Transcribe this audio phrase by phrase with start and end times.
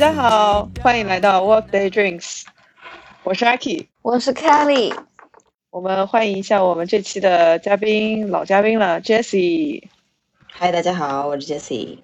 [0.00, 2.44] 大家好，欢迎来到 Workday Drinks，
[3.22, 4.94] 我是 Aki，我是 Kelly，
[5.68, 9.82] 我们欢迎一下我们这期的嘉宾，老嘉宾了，Jessie。
[10.50, 11.98] 嗨，大家好，我是 Jessie。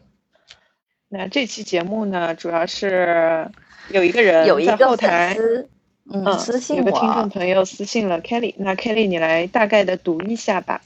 [1.09, 3.51] 那这期节目呢，主要是
[3.89, 5.35] 有一个人有一在后台，
[6.13, 10.83] 嗯，私信有个听众朋友私信了 Kelly，那 Kelly 你来大概的读一下吧。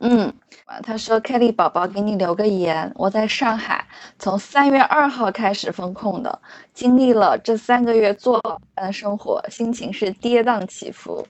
[0.00, 0.34] 嗯，
[0.82, 3.86] 他说 Kelly 宝宝给你留个言，我在上海，
[4.18, 6.40] 从三月二号开始封控的，
[6.74, 11.24] 经历了这三个月坐牢般的生活，心情是跌宕起伏，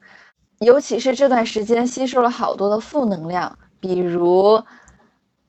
[0.60, 4.62] 尤其是这段时间吸收了好多的负能量，比如，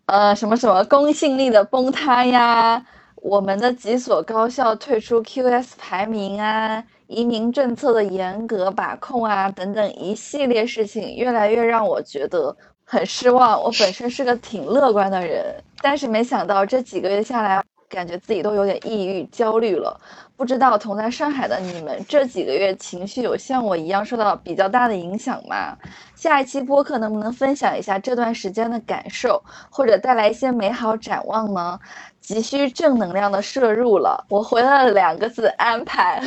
[0.08, 12.58] 呃，什么什么公信力的崩塌呀，我们的几所高校退出 QS 排名啊，移民政策的严格把控啊，等等一系列事情，越来越让我觉得。
[12.90, 20.00] 很失望，我本身是个挺乐观的人，但是没想到这几个月下来，感觉自己都有点抑郁、焦虑了。
[20.38, 25.76] 不知道同在上海的你们这几个月情绪有像我一样受到比较大的影响吗？
[26.16, 31.78] 下一期播客能不能分享一下这段时间的感受，或者带来一些美好展望呢？
[32.28, 36.22] 急需正能量的摄入了，我回了两个字：安排。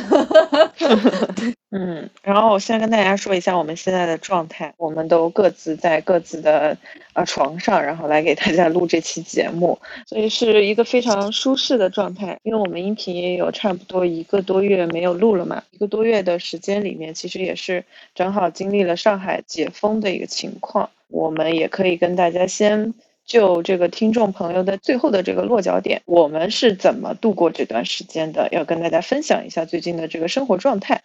[1.69, 6.75] 嗯，然后我先跟大家说一下我们现在的状态，我们都各自在各自的
[7.13, 9.77] 呃床上，然后来给大家录这期节目，
[10.07, 12.35] 所以是一个非常舒适的状态。
[12.41, 22.95] 因为我们音频也有差不多一个多月没有录了嘛，一个多月的时间里面，其实也是正好经历了上海解封的一个情况，我们也可以跟大家先。
[23.25, 28.49] 就这个听众朋友的最后的这个落脚点，我们是怎么度过这段时间的？
[28.51, 31.01] 要跟大家分享一下最近的这个生活状态。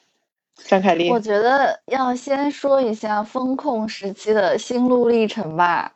[0.64, 5.92] 张凯丽，我觉得要先说一下风控时期的心路历程吧。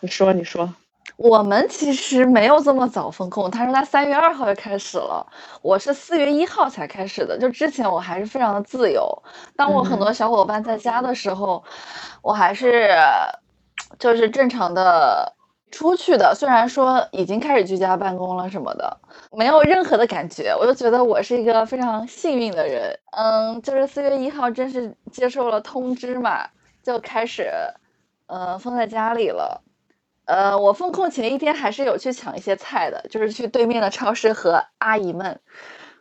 [0.00, 0.72] 你说，你说。
[1.16, 5.26] 我们其实没有这么早风控，他说他三月二号就开始了，
[5.62, 7.38] 我是四月一号才开始的。
[7.38, 9.22] 就之前我还是非常的自由，
[9.56, 11.64] 当我很多小伙伴在家的时候，
[12.20, 12.90] 我还是
[13.98, 15.32] 就是正常的。
[15.74, 18.96] 出去的，虽然说已经开始居家办公了什么的，
[19.32, 22.96] 没有任何的感觉，我就觉得我是一个非常幸运的人。
[23.10, 26.48] 嗯，就是四月一号正式接受了通知嘛，
[26.84, 27.50] 就开始，
[28.26, 29.62] 呃，封在家里了。
[30.26, 35.40] 呃，我封控前一天还是有去抢一些菜的，就是去对面的超市和阿姨们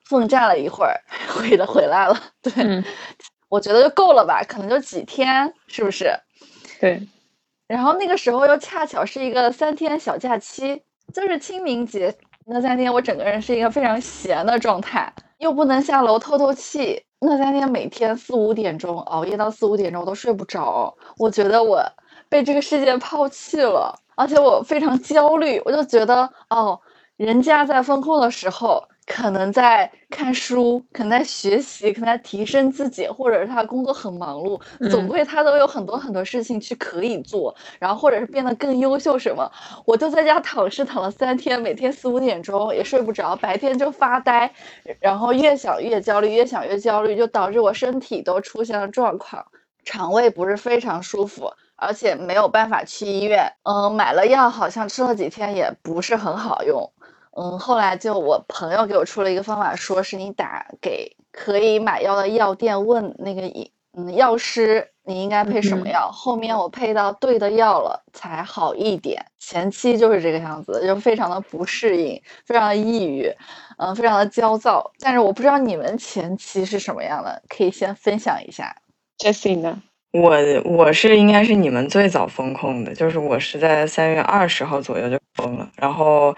[0.06, 1.02] 奋战了一会儿，
[1.34, 2.16] 回的回来了。
[2.44, 2.54] 对，
[3.50, 6.14] 我觉得就够了吧，可能就几天，是不是？
[6.80, 7.02] 对。
[7.74, 17.04] 然后那个时候又恰巧是一个三天小假期，就是清明节那三天，我整个人是一个非常闲的状态，又不能下楼透透气。
[17.20, 20.96] 那三天每天四五点钟熬夜到四五点钟，我都睡不着。
[21.18, 21.84] 我觉得我
[22.30, 25.60] 被这个世界抛弃了，而且我非常焦虑。
[25.66, 26.80] 我就觉得哦，
[27.18, 28.84] 人家在风控的时候。
[29.06, 34.60] 可能在看书，可能在学习，可能在提升自己，或者是他工作很忙碌，
[34.90, 39.52] 总归他都有很多很多事情去可以做，然后或者是变得更优秀什么。
[39.86, 44.50] 我就在家躺尸躺了三天，每天四五点钟也睡不着，白天就发呆，
[45.00, 49.46] 然后越想越焦虑，越想越焦虑，就导致我身体都出现了状况，
[49.84, 53.52] 肠胃不是非常舒服，而且没有办法去医院。
[53.64, 56.90] 嗯，买了药，好像吃了几天也不是很好用。
[57.36, 63.42] 嗯，后来就我朋友给我出了一个方法，说是你打给可以买药的药店问那个
[63.98, 66.12] 嗯药师你应该配什么药。
[66.12, 73.36] 后面我配到对的药了才好一点，前期就是这个样子，就非常的不适应，非常的抑郁，
[73.78, 74.92] 嗯，非常的焦躁。
[75.00, 78.76] 但是我不知道你们前期是什么样的，可以先分享一下。
[79.18, 79.82] Jessie 呢？
[80.12, 86.36] 我我是应该是你们最早封控的，就是我是在三月二十号左右就封了，然后。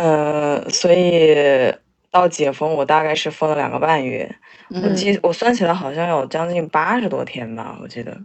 [0.00, 1.74] 嗯，所以
[2.08, 4.32] 到解封，我大概是封了两个半月。
[4.68, 8.16] 我记，我算起来好像有将近八十多天吧，我记得。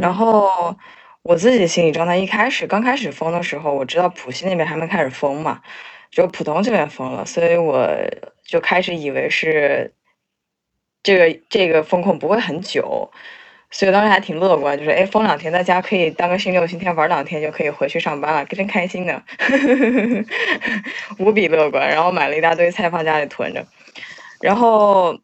[0.00, 0.76] 然后
[1.22, 5.60] 我自己心理状态，一开始刚开始封的时候，我知道浦西那边还没开始封嘛，
[6.12, 7.88] 只有浦东这边封了，所以我
[8.44, 9.92] 就开始以为是
[11.02, 13.10] 这个这个风控不会很久。
[13.70, 19.22] 所以当时还挺乐观，就是哎，封两天在家可以当个星期六星期天玩两天就可以回去上班了，真开心的，
[21.18, 21.88] 无比乐观。
[21.88, 23.66] 然后买了一大堆菜放家里囤着，
[24.40, 25.18] 然后，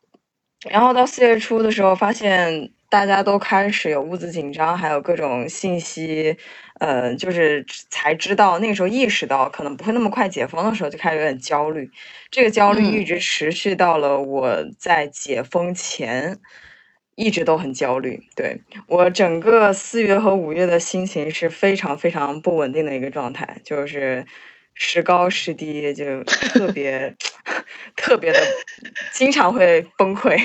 [0.69, 6.37] 然后到四月初的时候，发现大家都开始有物资紧张，还有各种信息，
[6.81, 11.91] 呃，就是才知道那个时候意识到可能不会那么快解封的时候，就开始有点焦虑。
[12.31, 16.39] 这个焦虑一直持续到了我在解封前。
[17.15, 24.25] 一直都很焦虑，对我整个四月和五月的心情是非常非常不稳定的一个状态，就是
[24.75, 27.15] 时高时低，就特别
[27.97, 28.41] 特别的，
[29.13, 30.37] 经常会崩溃。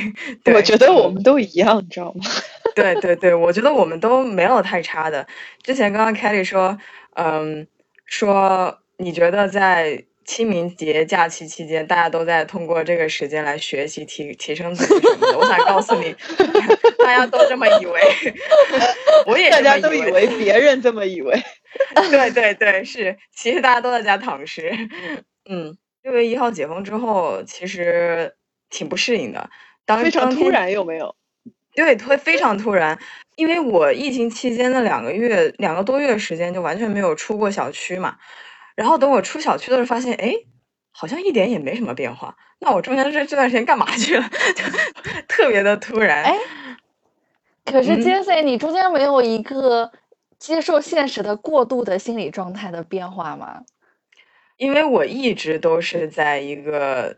[0.43, 2.23] 对我觉得我们都一样，你知道吗？
[2.75, 5.25] 对对对，我觉得我们都没有太差的。
[5.63, 6.77] 之前刚刚 Kelly 说，
[7.15, 7.65] 嗯，
[8.05, 15.38] 说你觉得在清明节假期期间，大家都在通过这个时间来学习提提升自己什么的。
[15.39, 16.13] 我想告诉你，
[17.03, 18.01] 大家都这么以为，
[19.25, 21.41] 我也大家都以为别人这么以为。
[22.12, 24.71] 对对对，是，其实大家都在家躺尸。
[25.50, 28.35] 嗯，六月一号解封之后，其实
[28.69, 29.50] 挺不适应的。
[29.85, 31.15] 当非常突然，有没有？
[31.74, 33.00] 对，会非常突然，
[33.38, 38.18] 因为我疫情期间的两个月、两个多月时间就完全没有出过小区嘛，
[38.77, 40.31] 然后等我出小区的时候，发现哎，
[40.91, 42.35] 好像一点也没什么变化。
[42.59, 44.29] 那我中间这这段时间干嘛去了？
[45.27, 46.24] 特别的突然。
[46.24, 46.38] 哎，
[47.65, 49.91] 可是杰森，你中间没有一个
[50.38, 53.63] 接受现实的过度的心理状态的变化吗？
[54.57, 57.18] 因为我一直都是在一个。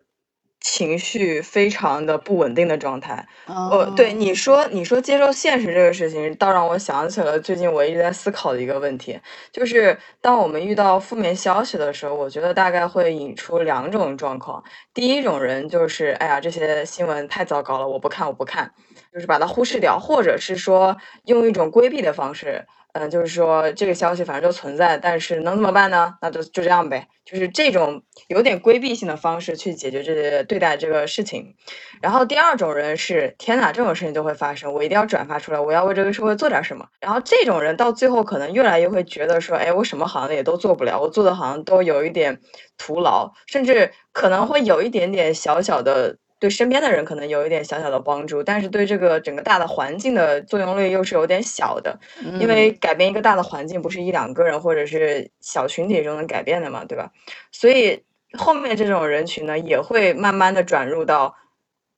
[0.62, 9.20] 情绪非常的不稳定的状态，哦，对你说，你说接受现实这个事情，倒让我想起了最近我一直在思考的一个问题，
[9.52, 14.62] 就是当我们遇到负面消息的时候，我觉得大概会引出两种状况。
[14.94, 18.72] 第一种人就是，哎呀，这些新闻太糟糕了，我不看，我不看，
[19.14, 22.66] 就是把它忽视掉，或者是说用一种规避的方式。
[22.94, 26.16] 嗯，就是说这个消息反正就存在，但是能怎么办呢？
[26.24, 31.54] 那就就这样呗，就是这种有点规避性的方式去解决这些对待这个事情。
[32.02, 36.88] 然后第二种人是，天哪，这种事情就会发生，我一定要转发出来，我要为这个社会做点什么。
[37.00, 42.42] 然后这种人到最后可能越来越会觉得说，哎，我什么好像也都做不了，我做的好像都有一点
[42.78, 46.18] 徒劳，甚至可能会有一点点小小的。
[46.40, 52.00] 对身边的人可能有一点小小的帮助，但是对这个整个大的环境的作用力又是有点小的，
[52.40, 57.12] 因为改变一个大的环境不是一两个人或者是小群体就能改变的嘛，对吧？
[57.52, 58.04] 所以
[58.38, 61.36] 后面这种人群呢，也会慢慢的转入到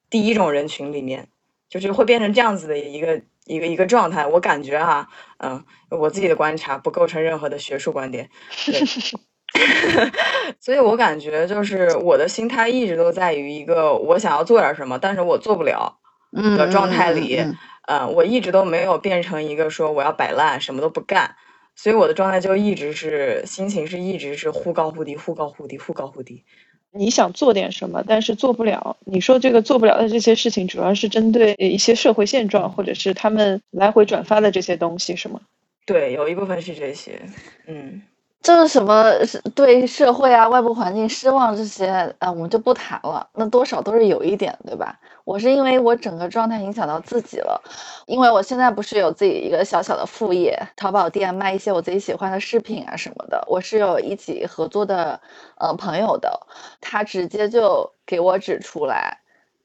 [0.09, 1.29] 第一种人群里面，
[1.69, 4.25] 就是会变成这样子的一个一个一个状态。
[4.25, 8.29] 我感觉哈，嗯，我自己的观察不构成任何的学术观点。
[10.59, 15.97] 所以，我感觉就是我的心态一直都在于一个我想要做点什么，但是我做不了
[16.31, 17.43] 的状态里。
[17.87, 21.35] 嗯，我一直都没有变成一个说我要摆烂，什么都不干。
[21.75, 26.43] 所以我的状态就一直是心情是一直是忽高忽低，忽高忽低，忽高忽低。
[26.93, 28.97] 你想做点什么，但是做不了。
[29.05, 35.41] 你说这个做不了的这些事情，主要是针对一些社会现状，或者是他们来回转发的这些东西，是吗？
[35.85, 37.19] 对，有一部分是这些。
[37.67, 38.01] 嗯。
[38.41, 43.27] 就是什么是对社会啊、外部环境失望这些，啊，我们就不谈了。
[43.33, 44.99] 那多少都是有一点，对吧？
[45.25, 47.61] 我是因为我整个状态影响到自己了，
[48.07, 53.43] 因为我现在不是有自己一个小小的副业，淘宝店卖一些我自己喜欢的饰品啊什么的。
[53.47, 55.21] 我是有一起合作的，
[55.59, 56.47] 呃，朋友的，
[56.81, 59.20] 他直接就给我指出来。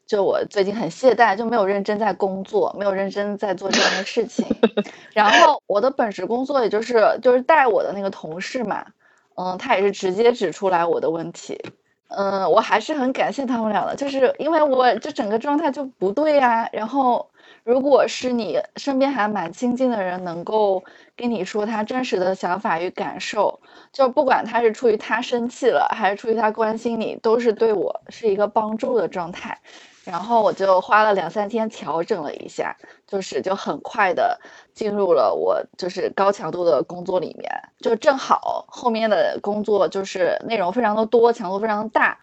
[0.06, 4.47] 就我最近很懈怠，就没有认真在工作，没有认真在做这样的事情。
[5.12, 8.87] 然后我的本职工作也就是就是带我的那个同事嘛，
[9.35, 11.61] 嗯，他也是直接指出来我的问题。
[12.08, 16.69] 嗯，我还是很感谢他们俩的，就是因为我这整个状态就不对呀。
[16.72, 17.29] 然后
[17.65, 20.84] 如果是你身边还蛮亲近的人，能够
[21.17, 23.58] 跟你说他真实的想法与感受，
[23.93, 29.58] 就不管他是出于他生气了，还是出于他关心你，都是对我是一个帮助的状态。
[30.06, 34.39] 然后我就花了两三天调整了一下，就是就很快的
[34.72, 42.19] 进入了我就是高强度的工作里面，就正好后面的工作就是内容非常的多，强度非常大，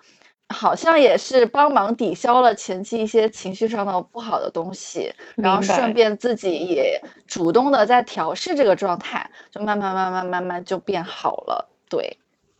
[0.47, 11.69] 好像也是帮忙抵消了前期一些情绪上的不好的东西，然后顺便自己也主动的在调试这个状态，就慢慢慢慢慢慢就变好了。
[11.89, 12.17] 对，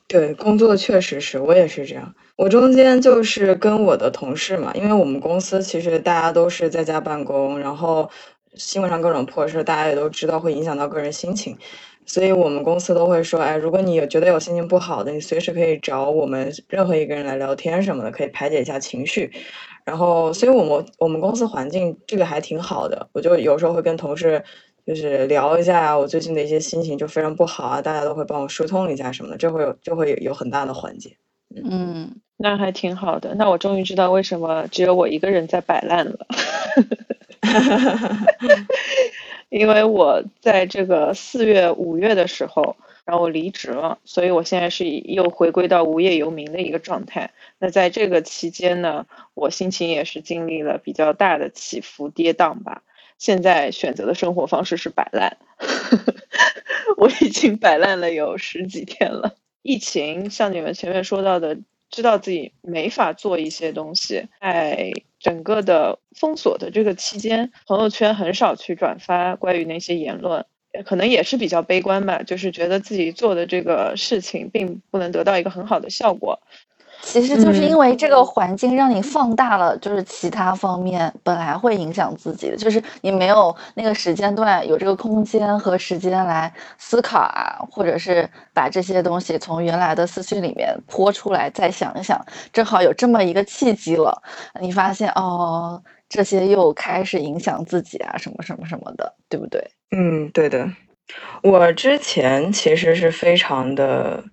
[0.08, 2.13] 对，工作确实是我也是这样。
[2.36, 8.10] 我中间就是跟我的同事嘛，因为我们公司其实大家都是在家办公，然后
[8.56, 11.56] 新闻上各种破事，大家也都知道会影响到个人心情，
[12.08, 19.32] 所以我们公司都会说，哎，如果你有觉得有心情不好的，你随时可以找我们任何一个人来聊天什么的，可以排解一下情绪。
[19.86, 24.44] 然后，所以我们我们公司环境这个还挺好的，我就有时候会跟同事
[24.88, 31.18] 就是聊一下我最近的一些心情就非常不好啊，大家都会帮我疏通一下什么的，这会有就会有很大的缓解。
[31.55, 33.36] 嗯，那还挺好的。
[33.36, 36.27] 那我终于知道为什么只有我一个人在摆烂了，
[39.50, 47.31] 因为我在这个四月、五月的时候，然后我离职了，所以我现在是又回归到无业游民的一个状态。
[47.60, 52.81] 那在这个期间呢，我心情也是经历了比较大的起伏跌宕吧。
[53.19, 55.38] 现在选择的生活方式是摆烂，
[56.98, 59.36] 我已经摆烂了有十几天了。
[59.63, 61.58] 疫情像你们前面说到的，
[61.89, 70.46] 知道自己没法做一些东西，在整个的封锁的这个期间，朋友圈很少去转发关于那些言论，
[70.86, 76.41] 可能也是比较悲观吧，就是觉得自己做的这个事情并不能得到一个很好的效果。
[77.05, 94.24] 其实就是因为这个环境让你放大了，就是其他方面本来会影响自己的，就是你没有那个时间段有这个空间和时间来思考啊，或者是把这些东西从原来的思绪里面泼出来，再想一想，正好有这么一个契机了，
[94.62, 99.62] 你发现哦，这些又开始影响自己啊，什么什么什么的，对不对？
[99.91, 100.67] 嗯，对的。
[101.43, 104.24] 我之前其实是非常的。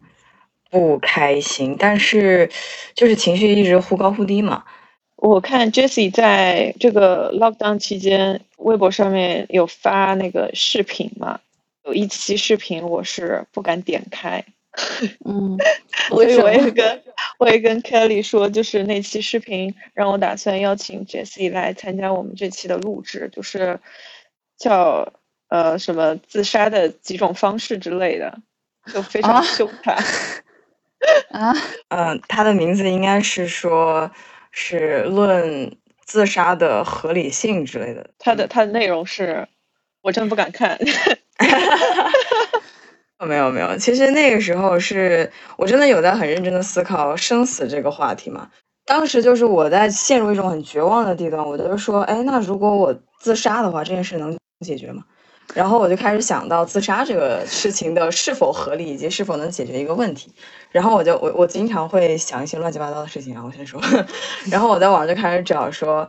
[0.70, 2.48] 不开心，但是
[2.94, 4.64] 就是情绪一直忽高忽低嘛。
[5.16, 11.40] 我看 Jessie 在这个 lockdown 期间，微博上面有发那个视频嘛，
[11.84, 14.42] 有一期视频我是不敢点开。
[15.24, 15.58] 嗯，
[16.08, 17.02] 所以我也跟
[17.38, 23.80] 我也跟 Kelly 说，就是那期视频让我打算邀请 Jessie 来参加我们这期的录制，就是
[24.56, 25.12] 叫
[25.48, 28.38] 呃什么自杀的几种方式之类的，
[28.94, 29.96] 就非常凶残。
[29.96, 30.02] 啊，
[31.88, 34.10] 嗯， 他的名字应该是说，
[34.50, 38.10] 是论自杀的合理性之类的。
[38.18, 39.46] 他的他的内容是，
[40.02, 40.78] 我真不敢看。
[43.26, 48.50] 没有没有，其实那个时候是我真的有在很认真的思考生死这个话题嘛。
[48.86, 55.04] 当时就是我在陷入一种很绝望的地段，我就说，哎，那如果我自杀的话，这件事能解决吗？
[55.54, 60.32] 然后我就开始想到自杀这个事情的是否合理，以及是否能解决一个问题。
[60.70, 63.80] 然后我就我我经常会想一些乱七八糟的事情啊，我先说。
[64.50, 66.08] 然后我在网上就开始找说，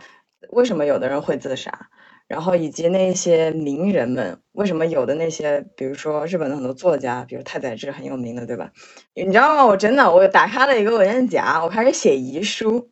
[0.51, 1.87] 为什么有的人会自杀，
[2.27, 8.69] 然后以及那些名人们为什么有的那些，比如说日本的很多作家，比如太宰治很有名的，对吧？
[9.15, 9.65] 你知道吗？
[9.65, 12.89] 我真的我打开了一个文件夹，我开始写遗书，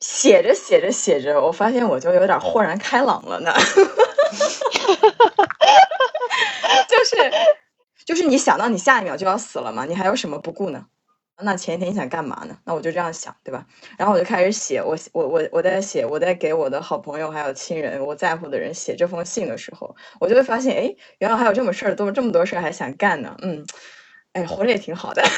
[0.00, 3.52] 写着写着写着，我发现我就有点豁然开朗了呢。
[6.88, 7.16] 就是
[8.04, 10.86] 就是你想到你下一秒就要死了嘛，你还有什么不顾呢？
[11.42, 12.56] 那前一天你想干嘛呢？
[12.64, 13.66] 那我就这样想，对吧？
[13.98, 23.36] 然后我就开始写，我我我我在写，我在给我的好朋友还有亲人我在乎的人写这封信的时候，我就会发现，哎，原来还有这么事儿，都这么多事儿还想干呢。
[23.42, 23.66] 嗯，
[24.32, 25.22] 哎，活着也挺好的。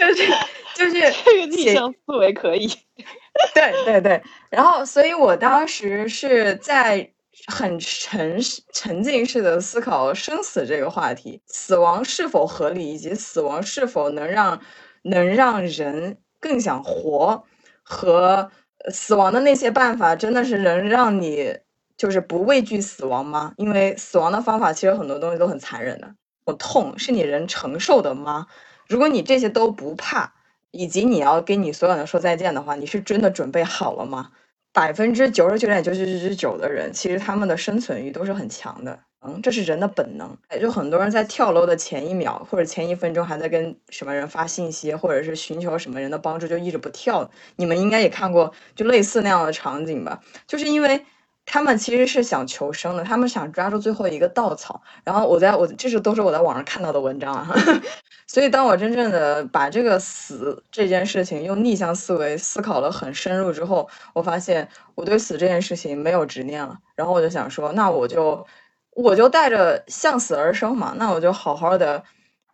[0.00, 0.32] 就是
[0.74, 0.92] 就是
[1.24, 2.66] 这个逆向思维可以。
[3.54, 7.10] 对对对，然后所以我当时是在。
[7.46, 8.38] 很沉
[8.74, 14.60] 沉浸式的思考生死这个话题，死亡是否合理，以及死亡是否能让
[15.04, 17.42] 能让人更想活，
[17.82, 18.50] 和
[18.92, 21.56] 死亡的那些办法，真的是能让你
[21.96, 23.54] 就是不畏惧死亡吗？
[23.56, 26.14] 因为死亡的方法其实很多东西都很残忍的，
[26.44, 28.46] 我痛是你人承受的吗？
[28.90, 30.32] 如果你这些都不怕，
[30.72, 34.32] 以及你要跟你所有人说再见的话，你是真的准备好了吗？
[34.72, 40.36] 百分之九十九点九九九九九的人，其实他们的生存欲都是很强的，嗯，这是人的本能。
[40.52, 47.30] 也就很多人在跳楼的前一秒或者前一分钟，还在跟什么人发信息，或者是寻求什么人的帮助，就一直不跳。
[47.54, 50.20] 你们应该也看过，就类似那样的场景吧？
[50.48, 51.04] 就是因为
[51.52, 54.80] 他们其实是想求生的，他们想抓住最后一个稻草。
[55.02, 57.48] 然后我在我这是都是我在网上看到的文章啊。
[58.28, 66.78] 所以，当我真正的把这个死这件事情用逆向思维思考了很深入之后，我发现我对死这件事情没有执念了。
[66.94, 68.46] 然后我就想说，那我就
[68.94, 72.04] 我就带着向死而生嘛，那我就好好的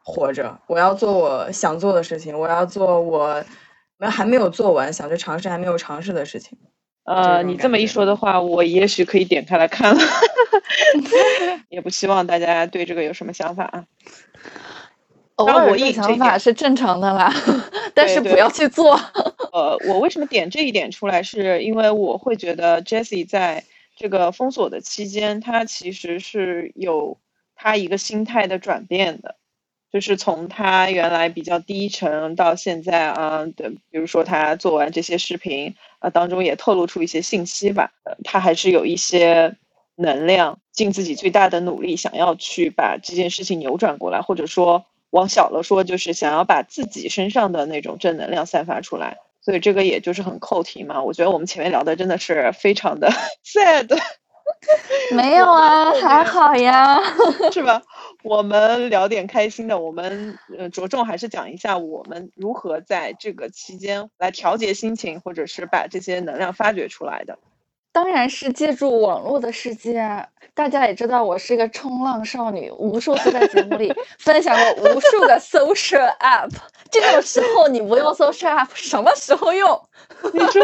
[0.02, 0.58] 活着。
[0.68, 3.44] 我要做我想做的事情，我要做我
[3.98, 6.56] 没还没有做完想去尝试还没有尝试的事情。
[7.06, 10.00] 呃，你这么一说的话，我也许可以点开来看了。
[11.70, 13.84] 也不希望大家对这个有什么想法啊。
[15.36, 17.32] 偶尔有想法是正常的啦，
[17.94, 18.98] 但是不要去做。
[19.52, 27.18] 呃，我为什么点这一点出来，是因为我会觉得 Jessie 在这个封锁的期间，他其实是有
[27.54, 29.36] 他一个心态的转变的，
[29.96, 39.56] 就是从他原来比较低沉到现在啊，对，比如说他做完这些视频啊，当中也透露出一些信息吧，呃，他还是有一些
[39.94, 44.84] 能量，尽自己最大的努力，想要去把这件事情扭转过来，或者说。
[45.10, 51.00] 往小了说，就是想要把自己身上的那种正能量散发出来，所以这个也就是很扣题嘛。
[51.00, 53.08] 我觉得我们前面聊的真的是非常的
[53.46, 53.88] sad，
[55.12, 57.00] 没有啊， 还好呀，
[57.52, 57.80] 是吧？
[58.23, 67.38] 我们聊点开心的，我们呃着重还是讲一下我们如何在这个期间来调节心情，或者是把这些能量发掘出来的。
[67.96, 70.28] 当然是借助网络的世界啊！
[70.52, 76.50] 大家也知道，我是一个冲浪少女，无数次在节目里 分享过无数个 social app。
[76.90, 79.88] 这种时候你不用 social app，什么时候用？
[80.34, 80.62] 你说，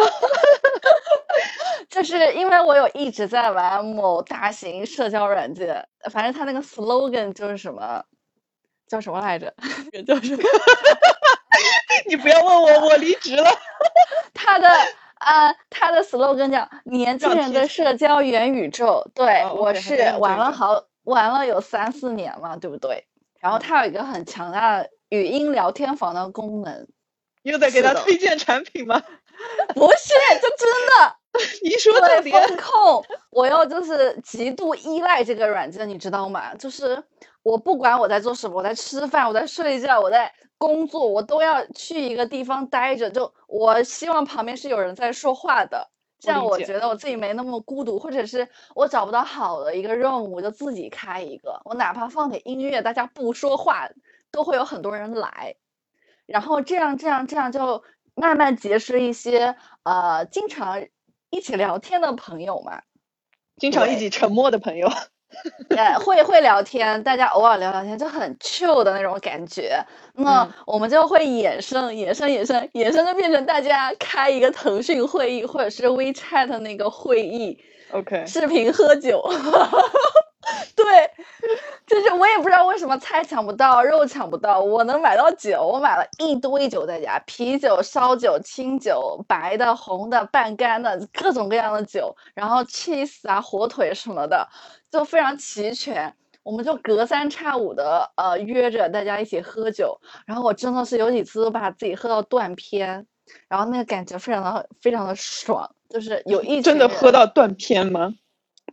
[1.88, 8.04] 就是因为我有一直在玩某大型社交软件，反正它那个 slogan 就是什么，
[8.86, 9.54] 叫什么来着？
[10.06, 10.42] 叫什么，
[12.10, 13.50] 你不要问我，我离职了。
[14.34, 14.68] 它的。
[15.22, 19.06] 啊，他的 slogan 叫“年轻人的社交元宇宙”。
[19.14, 23.06] 对，我是玩了好玩了有三四年了，对不对？
[23.40, 26.86] 然后它有一个很强大的语音聊天房的功能。
[27.42, 29.02] 又在给他推荐产品吗？
[29.74, 31.16] 不是，这真的。
[31.64, 36.54] 你说的风控，我又就是极度依赖这个软件，你知道吗？
[36.54, 37.02] 就是
[37.42, 40.32] 我不管我在做什么，我在吃饭，我在睡觉，我在。
[40.58, 53.88] 工作我都要去一个地方待着，就我希望旁边是有人在说话的，这样我觉得我自己没那么孤独，或者是我找不到好的一个任务，我就自己开一个，我哪怕放点音乐，大家不说话，
[54.30, 55.56] 都会有很多人来，
[56.26, 57.82] 然后这样这样这样就
[58.14, 60.86] 慢慢结识一些呃经常
[61.30, 62.82] 一起聊天的朋友嘛，
[63.56, 64.88] 经常一起沉默的朋友。
[65.70, 69.84] 呃，会会聊天，大家偶尔聊聊天就很 chill 的那种感觉。
[70.14, 77.58] 那我们就会衍生、衍生、衍生、衍生，就变成大家开一个腾讯会议，或者是 WeChat 那个会议
[77.92, 79.22] ，OK，视频喝酒。
[80.74, 80.84] 对，
[81.86, 94.48] 就是我也不知道为什么菜抢不到，肉抢不到，我能买到酒，我买了一堆酒在家，啤酒、烧酒、清酒、白的、红的、半干的，各种各样的酒，然后 cheese 啊、火腿什么的。
[94.92, 103.06] 就非常齐全，我们就隔三差五的呃约着大家一起喝酒，然后我真的是有几次都把自己喝到断片，
[103.48, 108.14] 然后那个感觉非常的非常的爽，就是有一真的喝到断片吗？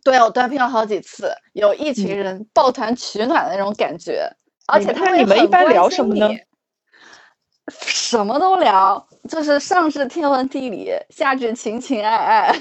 [0.04, 4.30] 对，我断片了好几次，有一群人抱团取暖的那种感觉，
[4.68, 6.30] 而且他们你们一般聊什么呢？
[7.72, 12.56] 什么都聊，就是上至天文地理，下至情情爱爱，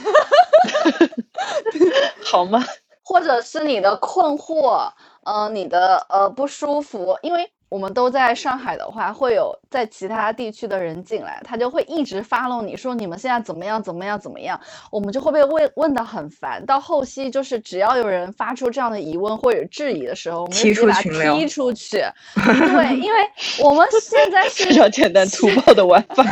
[2.23, 2.64] 好吗？
[3.09, 4.87] 或者是你的困惑，
[5.25, 14.61] 呃，你的呃不舒服，因为我们都在上海的话，会有在其他地区的人进来，他就会一直发弄你说你们现在怎么样怎么样怎么样，
[14.92, 16.64] 我们就会被问问的很烦。
[16.66, 22.05] 到后期就是只要有人发出这样的疑问或者质疑的时候，我们就直接把他踢出去。
[22.37, 23.18] 对，因为
[23.64, 26.23] 我们现在是 非常简单粗暴的玩法。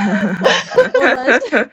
[0.93, 1.71] 我们是，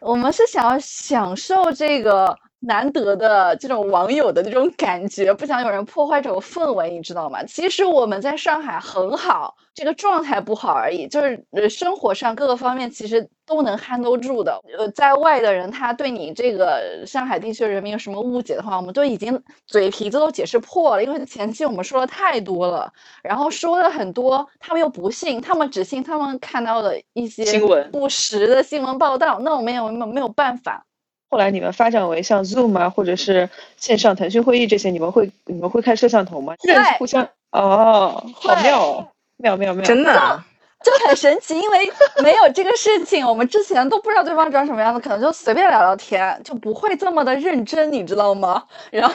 [0.00, 2.36] 我们是想要享受这个。
[2.60, 7.42] 难得的这种网友的那种感觉，不想有人破坏这种氛围，你知道吗？
[7.44, 14.60] 其实我们在上海很好，这个状态不好而已，就是呃生活上各个方面其实都能 handle 住的。
[14.76, 22.92] 呃，在外的人他对你这个上海地区人民有什么误解的话，我们都已经嘴皮子都解释破了，因为前期我们说的太多了，
[23.22, 30.84] 然后说了很多，他们又不信，他们只信他们看到的一些新闻不实的新闻报道，那我们也没有没有办法。
[31.30, 36.54] 后来你们发展为像 Zoom 啊，或者是线上腾讯会议这些，你们会你们会开摄像头吗？
[36.62, 40.42] 对，互相哦，好妙哦，妙妙妙，真的
[40.82, 48.62] 就很神奇，因为没有这个事情，我们之前都不知道对方长什么样子，可能就随便聊聊天，就不会这么的认真，你知道吗？
[48.90, 49.14] 然后，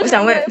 [0.00, 0.44] 我想问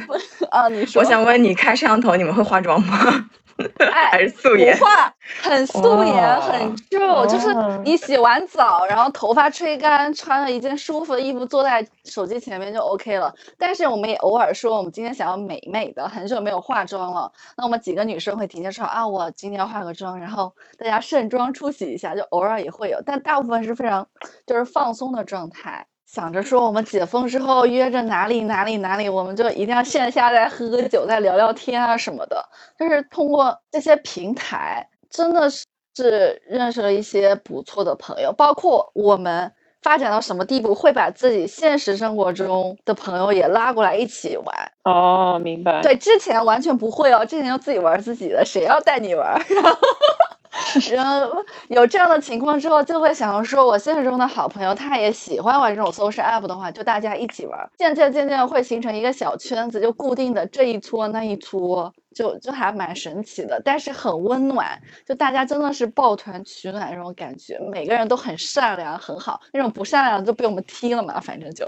[0.52, 3.30] 啊，你说，我想问你开摄像头，你们会化妆吗？
[4.12, 13.34] 还是素颜，不化，很素颜，很就就是你洗完澡，然后头发吹干，穿了一件舒服的衣服，坐在手机前面就 OK 了。
[13.58, 17.32] 但是我们也偶尔说，我们今天想要美美的，很久没有化妆了。
[17.58, 24.08] 那我们几个女生会提前说啊，我今天要化个妆，然后大家盛装出席一下，就偶尔也会有，但大部分是非常
[24.48, 25.86] 就是放松的状态。
[26.14, 32.46] 想着说我们解封之后约着哪里哪里哪里，我们就一定要线下再喝个酒，再聊聊天啊什么的。
[32.78, 38.32] 就是通过这些平台，真的是认识了一些不错的朋友。
[38.32, 44.72] 包括我们发展到什么地步，会把自己现实生活中的朋友也拉过来一起玩。
[44.84, 45.82] 哦，明白。
[45.82, 49.44] 对，之前完全不会哦，之前就自己玩自己的，谁要带你玩？
[49.50, 49.80] 然后。
[50.92, 71.68] 然后有这样的情况之后，就会想要说，我现实中的好朋友他也喜欢玩这种 social app 的话，就大家一起玩，渐渐渐渐会形成一个小圈子，就固定的这一撮那一撮，就就还蛮神奇的，但是很温暖，就大家真的是抱团取暖那种感觉，每个人都很善良很好，那种不善良就被我们踢了嘛，反正就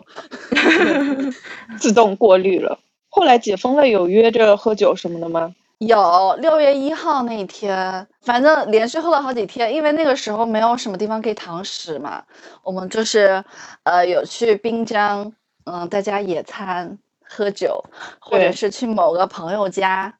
[1.79, 2.79] 自动过滤了。
[3.09, 5.53] 后来解封了，有约着喝酒什么的吗？
[5.79, 12.23] 有六月一号那一天，反正连续喝了好几天，因为那个时候没有什么地方可以堂食嘛，
[12.63, 13.43] 我们就是
[13.83, 15.33] 呃有去滨江，
[15.65, 17.83] 嗯，在家野餐喝酒，
[18.19, 20.17] 或者是去某个朋友家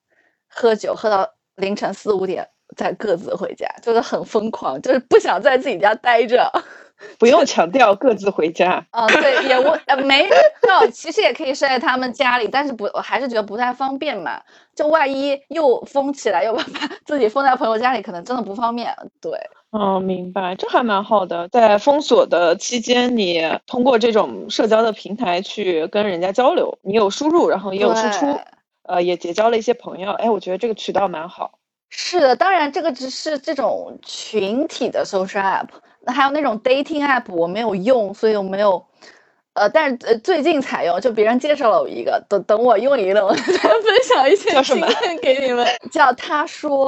[0.50, 6.52] 喝酒，喝到凌晨四五点再各自回家，就是很疯狂，就是不想在自己家待着。
[7.20, 8.86] 不用强调各自回家。
[8.92, 14.42] 嗯，对，也我呃没有，其实也可以睡在他们家里，但是不，我还是觉得不太方便嘛。
[14.76, 18.94] 就万一又封起来，又把把自己封在朋友家里，可能真的不方便。
[19.22, 19.32] 对，
[19.72, 21.48] 哦，明白，这还蛮好的。
[21.48, 28.38] 在封锁的期间，你通过这种社交的平台去跟人家交流，你有输入，然后也有输出，
[28.84, 30.12] 呃，也结交了一些朋友。
[30.12, 31.60] 哎，我觉得这个渠道蛮好。
[31.90, 38.86] 是的，当然这个只是这种群体的 social app，那还有那种 dating app 我没有用，所以我没有。
[39.54, 45.66] 呃，但是呃，最近才用，就别人介绍了我一个，等等我用一用， 再分享一些经叫什么验给你们。
[45.90, 46.88] 叫他说，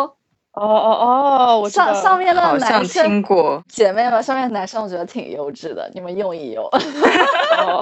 [0.51, 3.63] 哦哦哦，我上上面的男生听过。
[3.69, 6.65] 姐妹们，上面的男生我觉得挺优质的，你们用一用。
[7.57, 7.81] 哦，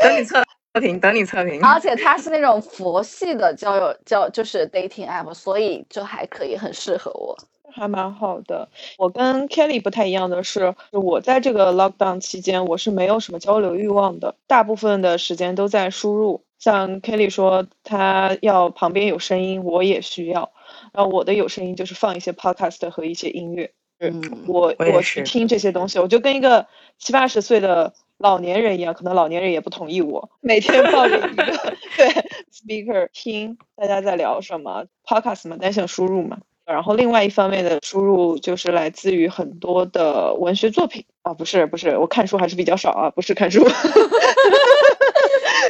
[0.00, 0.42] 等你测
[0.80, 1.62] 评，等你测评。
[1.64, 7.36] 而且它是那种佛系的交友交，就是 dating app，所以就还可以，很适合我。
[7.72, 8.68] 还蛮好的。
[8.98, 16.44] 我跟 Kelly 不太一样的是，我在这个 lockdown 期间，我是没有什么交流欲望的，大部分的时间都在输入。
[16.60, 20.52] 像 Kelly 说，他要旁边有声音，我也需要。
[20.92, 23.72] 然后我的有声音就是放一些 podcast 和一些音乐。
[23.98, 26.66] 嗯，我我去听这些东西，我就跟一个
[26.98, 31.44] 七八十岁的老年人一样，可能老年人也不同意我，每天抱着一个
[31.96, 32.08] 对
[32.52, 36.38] speaker 听大家在聊什么 podcast 嘛，单向输入嘛。
[36.64, 43.62] 然后另外一方面的输入就是来自于很多的文学作品啊，不是不是，我看书还是比较少啊，不是看书，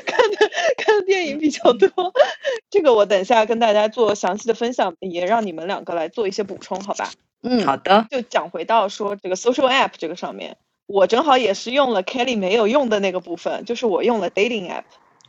[0.07, 1.89] 看的看电影比较多。
[2.71, 7.11] 这个我等一下跟大家做详细的分享，也让你们两个来做一些补充，好吧？
[7.43, 14.85] 嗯，好的，就讲回到说这个 social app 这个上面，我正好也是用了 Kelly 没有用的那个部分，就是我用了 dating app。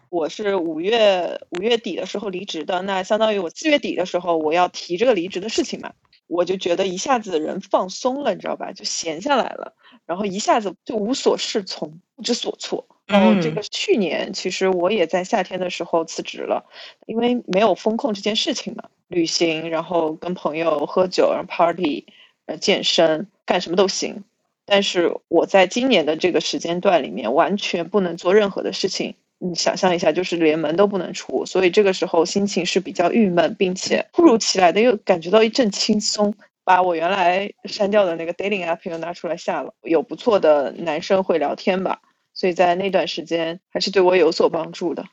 [0.10, 5.92] 我是五月五月底的时候离职的，那相当于我四月底的时候我要提这个离职的事情嘛，
[6.28, 8.72] 我就觉得一下子人放松了，你知道吧？
[8.72, 9.74] 就闲下来了，
[10.06, 12.86] 然后一下子就无所适从，不知所措。
[13.08, 16.66] 然后这嗯个去年其实我也在夏天的时候辞职了，
[17.08, 22.06] 因为没有风控这件事情嘛，旅行，然后跟朋友喝酒，然后 party，
[22.46, 24.24] 呃，健身，干什么都行。
[24.66, 29.16] 但是我在今年的这个时间段里面，完全不能做任何的事情。
[29.38, 39.74] 你想象一下，就是连门都不能出，所以这个时候心情是比较郁闷，并且突如其来的又感觉到一阵轻松，把我原来删掉的那个 dating app 又拿出来下了。
[39.84, 42.00] 有不错的男生会聊天吧，
[42.34, 45.06] 所以在那段时间还是对我有所帮助的。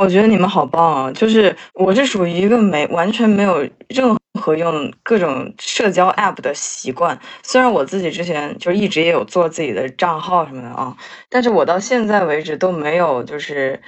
[0.00, 1.12] 我觉得你们好棒啊！
[1.12, 7.18] 就是我是属于一个没完全没有任何用各种社交 app 的习惯。
[7.42, 10.96] 虽然我自己之前就一直也有做自己的账号什么的啊，
[11.28, 13.80] 但是我到现在为止都没有就是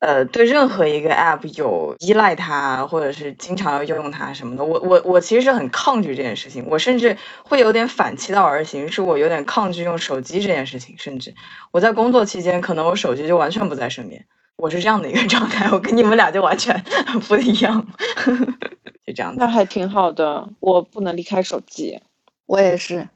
[0.00, 4.64] 呃对任何一个 app 有依赖它，或者是经常要用它什么的。
[4.64, 10.94] 我我我其实是很抗拒这件事情，我甚至会有点反其道而行，是我有点抗拒用手机这件事情。
[10.98, 11.34] 甚至
[11.72, 14.26] 我在工作期间，可能我手机就完全不在身边。
[14.60, 16.74] 我是这样的一个 状态，我跟你们俩就完全
[17.28, 17.86] 不一样，
[19.06, 19.38] 就这样子。
[19.38, 21.98] 那还挺好的，我不能离开手机。
[22.46, 23.08] 我也是。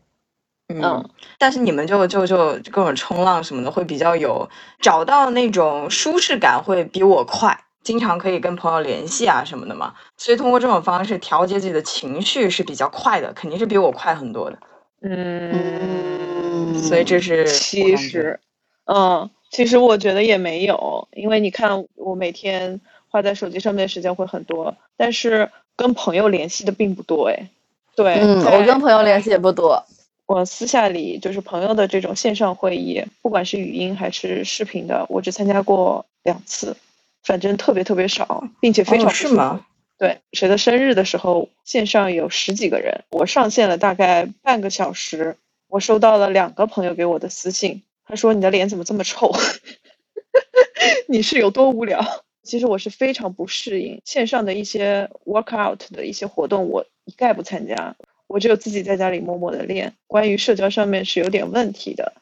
[0.68, 4.48] 嗯，但是你们就就就各种冲浪什么的，会比较有
[4.80, 7.60] 找到那种舒适感，会比我快。
[7.82, 14.58] 经常可以跟朋友联系啊什么的嘛，所以通过这种方式调节自己的情绪是比较快的，肯定是比我快很多的。
[15.02, 18.40] 嗯，所以这是我其实，
[18.86, 27.48] 嗯，其实我觉得也没有，因为你看我每天花在手机上面的时间会很多，但是跟朋友联系的并不多哎。
[27.96, 29.84] 对，嗯，我跟朋友联系也不多。
[30.26, 36.76] 我私下里就是朋友的这种线上会议，不管是语音还是视频的，我只参加过两次，
[37.22, 39.66] 反正特别特别少，并且非常哦不舒服是吗？
[39.96, 45.36] 对，谁的生日的时候，线上有十几个人，我上线了大概半个小时，
[45.68, 49.32] 我收到了两个朋友给我的私信，他说你的脸怎么这么臭？
[51.08, 52.04] 你是有多无聊？
[52.42, 59.94] 其实我是非常不适应线上的一些 workout 的一些活动，我一概不参加，我只有自己在家里默默的练。
[60.06, 62.12] 关于社交上面是有点问题的，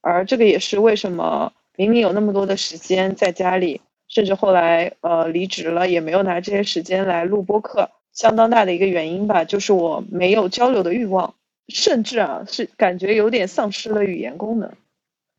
[0.00, 11.34] 而这个也是为什么明明有那么多的时间在家里，甚至后来呃离职了，也没有拿这些时间来录播课，相当大的一个原因吧，就是我没有交流的欲望，
[11.68, 14.72] 甚至啊是感觉有点丧失了语言功能，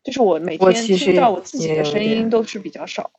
[0.02, 3.10] 就是我每天我其实听到我自己的声音都是比较少。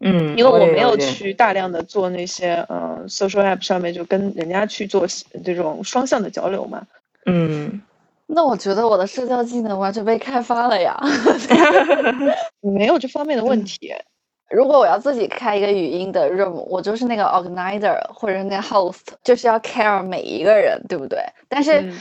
[0.00, 5.06] 嗯，因为我没有去大量的做那些呃 social app 上面就跟人家去做
[5.44, 6.82] 这种双向的交流嘛。
[7.26, 7.80] 嗯，
[8.26, 10.98] 那我觉得我的社交技能完全被开发了呀。
[12.60, 13.94] 没有这方面的问题。
[14.50, 21.18] 如果我要自己开一个语音的 room，我就是那个 organizer 或者是那个 host，就是要 care 每一个人，对不对？
[21.48, 21.98] 但是嗯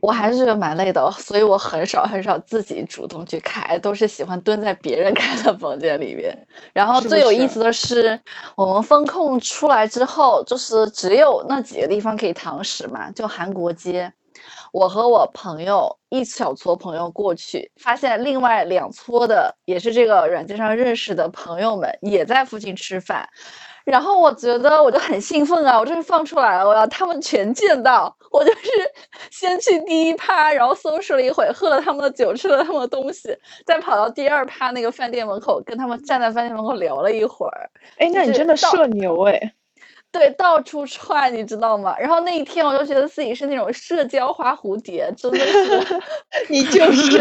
[0.00, 6.36] 我还是觉得蛮累的，所以我很少很少自己主动去开，都是喜欢蹲在别人开的房间里面。
[6.72, 8.18] 然后最有意思的是，
[8.56, 14.12] 我们风控出来之后，就是只有那几个地方可以堂食嘛，就韩国街。
[14.72, 23.28] 我和我朋友一小撮朋友过去，发现另外两撮的也是这个软件上认识的朋友们也在附近吃饭，
[23.84, 28.16] 然后我觉得我就很兴奋啊，我这是放出来了，我要他们全见到。
[28.30, 28.60] 我就是
[29.32, 37.68] 先去第一趴，然后搜拾了一会，喝了他们的酒，吃了他们的东西，再跑到第二趴那个饭店门口，跟他们站在饭店门口聊了一会儿。
[37.96, 39.52] 哎，那你真的社牛哎！
[40.12, 41.96] 对，到处窜，你知道吗？
[41.98, 46.02] 然后那一天我就觉得自己是那种社交花蝴蝶，真的是
[46.50, 47.18] 你就是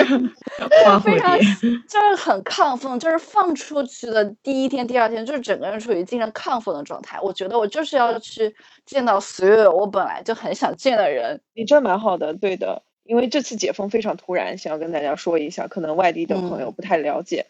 [0.84, 1.48] 花 蝴非常蝶，
[1.88, 7.20] 就是很亢奋，就是放出去的第一天、第二天，就是整个人处于精神亢奋的状态。
[7.22, 11.40] 我觉得我就是要去见到所有我本来就很想见的人。
[11.54, 12.82] 你这蛮好的，对的。
[13.04, 17.48] 因为这次解封非常突然，想要跟大家说一下，可能外地的朋友不太了解。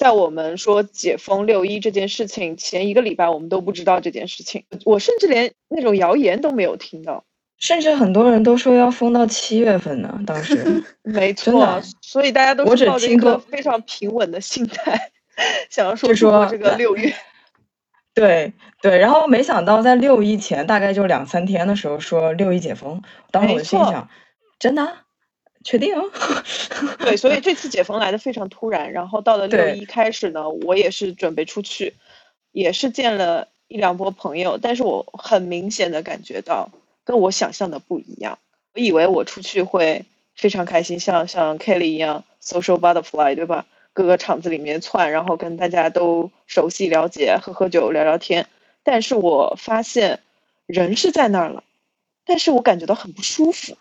[0.00, 7.22] 在我们说解封六一这件事情前一个礼拜，我们都不知道这件事情，我甚至连那种谣言都没有听到。
[7.58, 10.18] 甚至很多人都说要封到七月份呢。
[10.26, 15.10] 当时， 没错，所以大家都是抱着一个非常平稳的心态，
[15.68, 17.14] 想要说说这个六月。
[18.14, 24.08] 对对，然后没想到在六一前大概就两三天的时候说六一解封，当时我就心想，
[24.58, 25.02] 真的啊？
[25.64, 26.10] 确定哦？
[26.98, 31.94] 对，所以这次解封来的非常突然，然后到了六对一开始呢，我也是准备出去，
[32.52, 36.70] 也是见了一两波朋友，但是我很明显的感觉到
[37.04, 38.38] 跟我想象的不一样。
[38.74, 43.66] 我以为我出去会非常开心，像像 Kelly 一样 social butterfly，对吧？
[43.92, 48.46] 各个场子里面窜，然后跟大家都熟悉了解，喝喝酒聊聊天。
[48.82, 50.20] 但是我发现
[50.66, 51.64] 人是在那儿了，
[52.24, 53.76] 但是我感觉到很不舒服。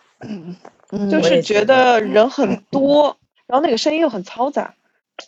[0.91, 4.73] 嗯，就是觉得人很多，然后那个声音又很嘈杂，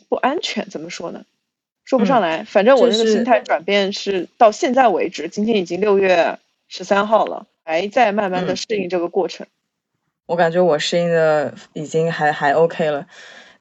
[0.09, 0.69] 不安全。
[0.69, 1.23] 怎么说呢？
[1.83, 2.43] 说不上嗯来。
[2.43, 9.45] 反正我那个心态转变是到现在为止，今天已经六月十三号了，还在慢慢的嗯适应这个过程。
[10.25, 13.07] 我感觉我适应的已经还还 OK 了。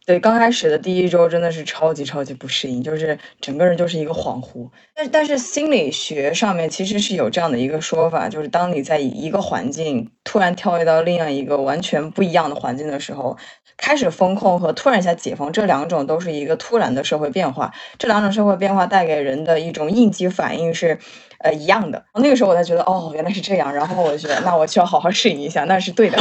[0.06, 4.68] 对，刚开始的第一周真的是超级超级不适应，就是整个人就是一个恍惚。
[4.94, 13.36] 但但是心理学上面其实是有这样的一个说法，就是当你在一个环境突然跳跃到另外一个完全不一样的环境的时候，
[13.76, 20.98] 开始风控和突然一下解封这两种都是一个突然的社会变化，这两种社会变化带给人的一种应激反应是。
[21.42, 22.02] 呃，一样的。
[22.14, 23.72] 那个时候我才觉得，哦，原来是这样。
[23.72, 26.18] 然后我就觉得，那我需要好好适应一下，那是对的。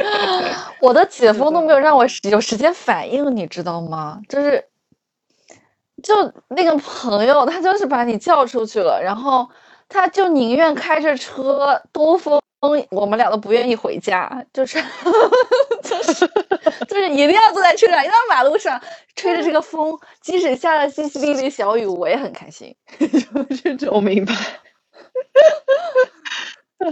[0.80, 4.20] 我的解 封都没有让我有时间反应，你知道吗？
[4.28, 4.64] 就是，
[6.02, 6.14] 就
[6.48, 9.48] 那个朋友，他就是把你叫出去了，然后
[9.88, 12.40] 他就宁愿开着车兜风，
[12.90, 14.82] 我们俩都不愿意回家，就是
[15.82, 16.26] 就是
[16.88, 18.80] 就是一定要坐在车上，一定要马路上
[19.14, 23.08] 吹着这个风，即使下了淅淅沥沥小雨，我也很开心，就
[23.54, 24.34] 是这种我明白。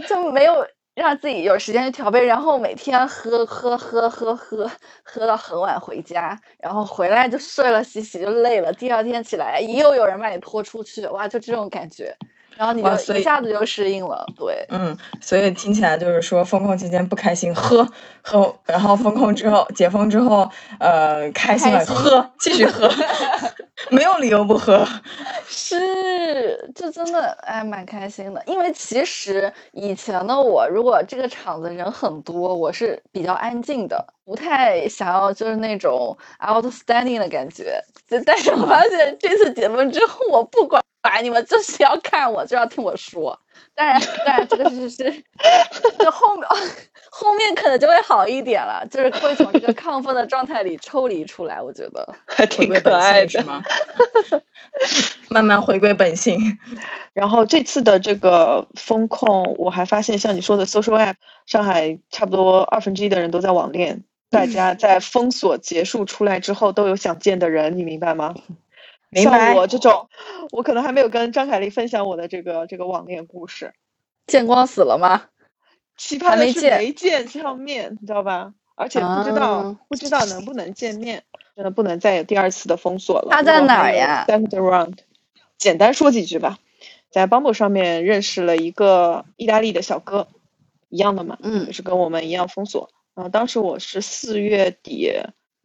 [0.09, 4.71] 就没有让自己有时间去调配，然后每天喝喝喝喝喝
[5.03, 12.17] 喝到很晚回家，然后回来就睡了洗洗就累了，第二天起来又有人把你拖出去，哇，就这种感觉，
[12.57, 14.65] 然后你就哇所以一下子就适应了，对。
[14.71, 17.87] 嗯，所以听起来就是说，封控期间不开心，喝
[18.23, 22.91] 喝，然后封控之后，解封之后，呃，开心了，开心喝，继续喝，
[23.91, 24.87] 没有理由不喝。
[25.49, 28.43] 是，就真的哎，蛮开心的。
[28.47, 37.81] 因为其实以前的我，如果这个场子人很多，我是比较安静的，不太想要就是那种 outstanding 的感觉。
[38.09, 40.83] 就但是我发现这次解封之后，我不管
[41.21, 43.39] 你们就是要看我，就要听我说。
[43.75, 45.05] 当然，当然这个是是，
[45.99, 46.49] 就后面
[47.11, 51.61] 后面可能就会好一点了，就是会从这个亢奋的状态里抽离出来。
[51.61, 52.07] 我觉得。
[52.27, 53.29] 回还挺归本可爱的。
[53.29, 53.63] 性是吗？
[55.29, 56.39] 慢慢回归本性。
[57.13, 61.15] 然后这次的这个风控，我还发现像你说的 social app，
[61.47, 68.35] 上海差不多二分之一的人都在网恋，大家在封锁结束出来之后都有想见的人，你明白吗？
[69.23, 70.09] 像我这种，
[70.53, 73.73] 我可能还没有跟张凯丽分享我的这个这个网恋故事。
[74.27, 75.25] 见光死了吗？
[75.97, 78.53] 奇葩的是没见没见上面，你知道吧？
[78.75, 81.23] 而且不知道、啊不知道能不能见面，
[81.55, 83.29] 真的不能再有第二次的封锁了。
[83.31, 84.99] 他在哪儿呀 Second round
[85.57, 86.59] 简单说几句吧。
[87.09, 90.29] 在 Bumble 上面认识了一个意大利的小哥，
[90.91, 92.91] 一样的嘛，嗯就是跟我们一样封锁。
[93.15, 95.11] 呃，当时我是四月底，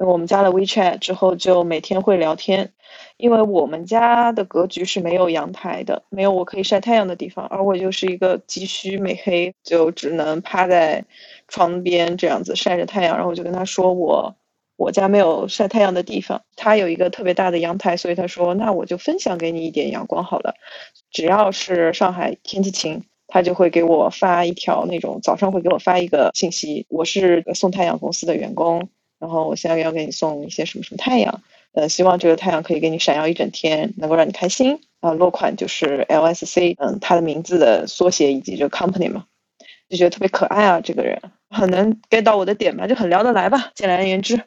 [0.06, 2.74] 我们加了 WeChat 之后就每天会聊天，
[3.18, 11.06] 因为我们家的格局是没有阳台的，没有我可以晒太阳的地方，而我就是一个急需美黑，就只能趴在
[11.48, 13.16] 床边这样子晒着太阳。
[13.16, 14.36] 然后我就跟他说我
[14.78, 20.56] 我家没有晒太阳的地方，他有一个特别大的阳台，所以他说那我就分享给你一点阳光好了。
[21.12, 28.90] 只要是上海天气晴，他就会给我发一条那种早上会给我发一个信息，我是送太阳公司的员工，
[29.22, 31.42] 然后我现在要给你送一些什么什么太阳，
[31.74, 34.82] 呃，希望这个太阳可以给你闪耀一整天，能够让你开心。
[35.00, 39.26] 啊、落款就是 LSC，嗯，他的名字的缩写以及这个 company 嘛，
[39.90, 44.42] 就觉得特别可爱啊，这个人很能 get 到我的点吧，就很聊得来吧，简而言之。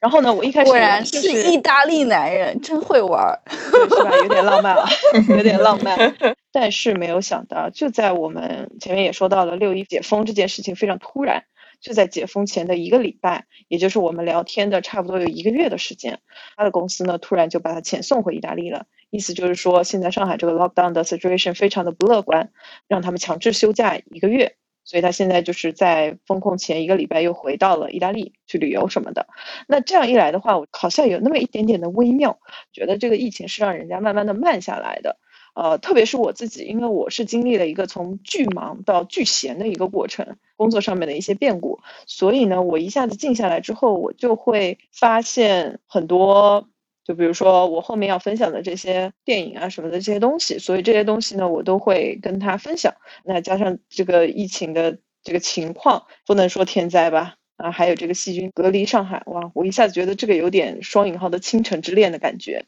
[0.00, 3.40] 然后呢，我一开始果然是意大利男人，真会玩儿。
[3.50, 4.16] 是吧？
[4.22, 4.88] 有点浪漫啊，
[5.28, 6.14] 有点浪漫。
[6.52, 11.44] 但是没有想到，就在我们前面也说到了六一解封这件事情非常突然，
[11.80, 16.20] 就在解封前的一个礼拜，也就是我们聊天的差不多有一个月的时间，
[16.56, 18.86] 他的公司呢突然就把他遣送回意大利了。
[19.10, 22.50] 意思就是说，现在上海这个 lockdown 的 situation 非常的不乐观，
[22.88, 24.56] 让他们强制休假一个月。
[24.84, 29.26] 所以他现在就是在封控前一个礼拜又回到了意大利去旅游什么的。
[29.66, 32.38] 那这样一来的话，我好像有那么一点点的微妙，
[32.72, 35.18] 觉得这个疫情是让人家慢慢的慢下来的。
[35.60, 46.68] 呃，特别是我自己，因为我是经历了一个从巨忙到巨闲的一个过程，工作上面的一些变故，所以呢，我一下子静下来之后，我就会发现很多。
[47.04, 52.94] 就比如说我后面要分享的这些电影啊什么的这些东西，所以这些东西呢，我都会跟他分享。
[53.24, 62.66] 那加上这个疫情的这个情况，不能说天灾吧，啊，还有这个细菌隔离上海，哇，我一下子觉得这个有点双引号的倾城之恋的感觉。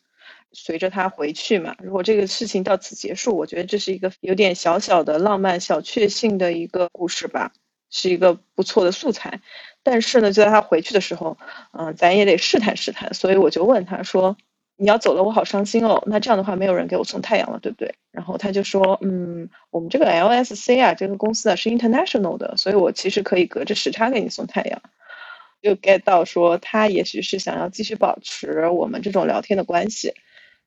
[0.53, 7.53] 随着他回去嘛，如果这个事情到此结束，我觉得这是一个有点小小的浪漫、小确幸的一个故事吧，
[7.91, 9.41] 是一个不错的素材。
[9.83, 11.39] 但是呢，就在他回去的时候，
[11.73, 14.37] 嗯、咱也得试探试探，所以我就问他说
[14.77, 16.03] ：“你要走了，我好伤心哦。
[16.07, 24.83] 那这样的话，没有人给我送太阳了，对不对？”然后他就说：“嗯，我们这个 LSC 啊，这个公司啊是 international 的，所以我其实可以隔着时差给你送太阳。”
[25.63, 30.15] 就 get 到说他也许是想要继续保持我们这种聊天的关系。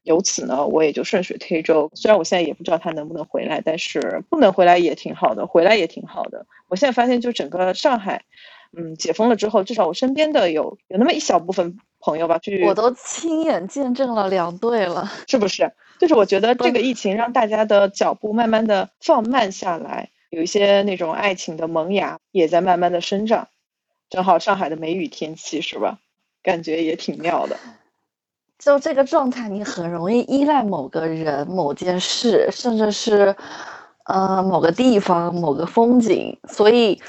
[0.03, 1.89] 由此呢，我也就顺水推舟。
[1.95, 6.45] 虽然我现在也不知道他能不能回来，但是不能回来也挺好的，回来也挺好的。
[6.67, 8.23] 我现在发现，就整个上海，
[8.77, 15.11] 嗯，解封了之后，至少我身边的有有那么一小部分朋友吧，去我都亲眼见证了两对了。
[15.27, 15.71] 是不是？
[15.99, 23.47] 就是我觉得这个疫情让大家的脚步慢慢的放慢下来，有一些那种爱情的萌芽也在慢慢的生长。
[24.09, 25.99] 正好上海的梅雨天气是吧？
[26.43, 27.57] 感觉也挺妙的。
[28.63, 33.35] 就这个状态，你很容易依赖某个人、某件事，甚至是
[34.05, 37.01] 呃某个地方、某个风景，所以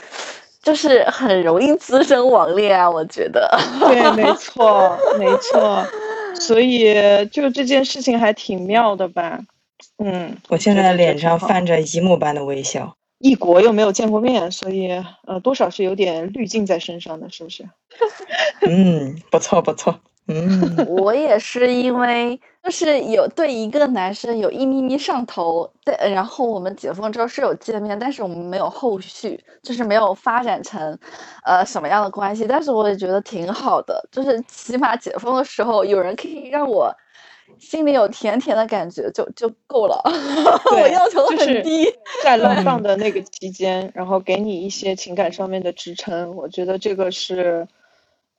[0.62, 2.90] 就是很容易滋生网恋啊。
[2.90, 5.86] 我觉得，对，没错，没错。
[6.34, 6.92] 所以
[7.26, 9.38] 就这件事情还挺妙的吧？
[9.98, 12.96] 嗯，我现在脸上泛着姨母般的微笑。
[13.18, 14.90] 异国又没有见过面，所以
[15.26, 17.64] 呃，多少是有点滤镜在身上的，是不是？
[18.68, 20.00] 嗯，不错不错。
[20.26, 30.98] 嗯，我也是因为就是有对一个男生有一咪咪上头，对，然后我们解封之后是有见面，但是我们没有后续，就是没有发展成
[31.44, 32.46] 呃什么样的关系。
[32.46, 36.94] 但是我也觉得挺好的，就是起码解封的时候有人可以让我
[37.58, 40.00] 心里有甜甜的感觉就就够了。
[40.72, 41.84] 我要求就是很低。
[42.22, 47.68] 在 lockdown 的那个期间，然后给你一些情感上面的支撑，我觉得这个是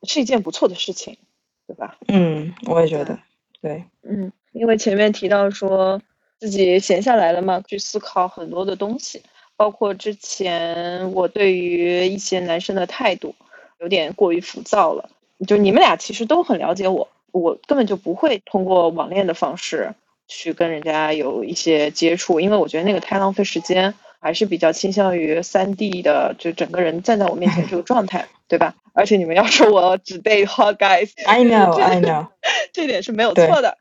[0.01, 1.19] 是一件不错的事情，
[1.67, 1.97] 对吧？
[2.07, 3.17] 嗯，我也觉得，
[3.61, 6.01] 对，嗯，因为前面提到说
[6.39, 9.21] 自己闲下来了嘛，去思考很多的东西，
[9.55, 13.33] 包括之前我对于一些男生的态度
[13.79, 15.09] 有点过于浮躁了。
[15.47, 19.93] 就你们俩其实都很了解我，我根本就不会通过网恋的方式
[20.27, 23.93] 去跟人家有一些接触，因为我觉得那个太浪费时间，
[24.25, 28.73] 还是比较倾向于三 D 的，就整个人站在我面前这个状态，对吧？
[28.91, 32.29] 而且你们要说我只 date hot guys，I know I know，
[32.73, 33.77] 这点是没有错的。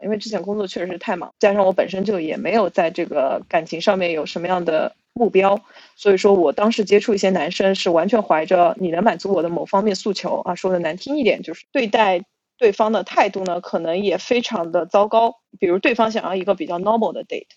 [0.00, 5.60] 因为之前工作确实是太忙，加上我本身就也没有在这个感情上面有什么样的目标，
[5.96, 12.22] 所以说我当时接触一些男生是完全怀着你能满足我的某方面诉求啊，说的难听一点就是对待
[12.56, 15.34] 对方的态度呢，可能也非常的糟糕。
[15.58, 17.48] 比如对方想要一个比较 normal 的 date，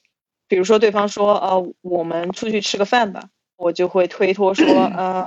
[0.51, 5.25] 比如说对方说呃我们出去吃个饭吧，我就会推脱说嗯、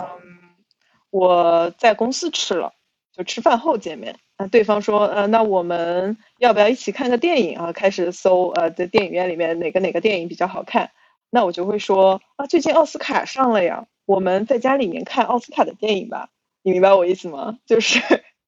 [1.08, 2.74] 我在公司吃了。
[3.16, 4.16] 就吃饭后见面。
[4.36, 7.72] 那，对方说，呃，那我们要不要一起看个电影啊？
[7.72, 10.90] 开始搜，呃，在电影院里面哪个哪个电影比较好看？
[11.30, 16.28] 那我就会说，啊，最近奥斯卡上了呀，我们在家里面看奥斯卡的电影吧。
[16.64, 17.56] 你明白我意思吗？
[17.66, 18.00] 就是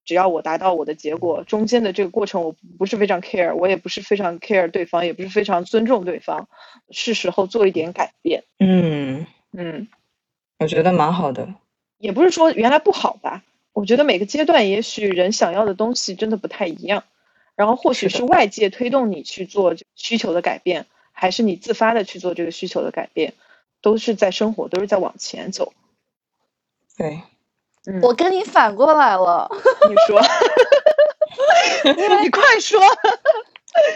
[0.06, 6.48] 只要我达到我的结果，中间的这个过程我不是非常 care，我也不是非常 care 对方，也不是非常尊重对方，
[6.90, 8.44] 是时候做一点改变。
[8.58, 9.88] 嗯嗯，
[10.60, 11.54] 我觉得蛮好的。
[11.98, 13.42] 也不是说原来不好吧。
[13.72, 17.04] 我觉得每个阶段，也许人想要的东西真的不太一样，
[17.56, 23.34] 然后或许是外界推动你去做需求的改变，还是你自发的去做这个需求的改变，
[23.82, 25.74] 都是在生活，都是在往前走。
[26.96, 27.20] 对，
[27.86, 29.48] 嗯，我跟你反过来了，
[29.88, 30.20] 你说，
[32.20, 32.80] 你快说，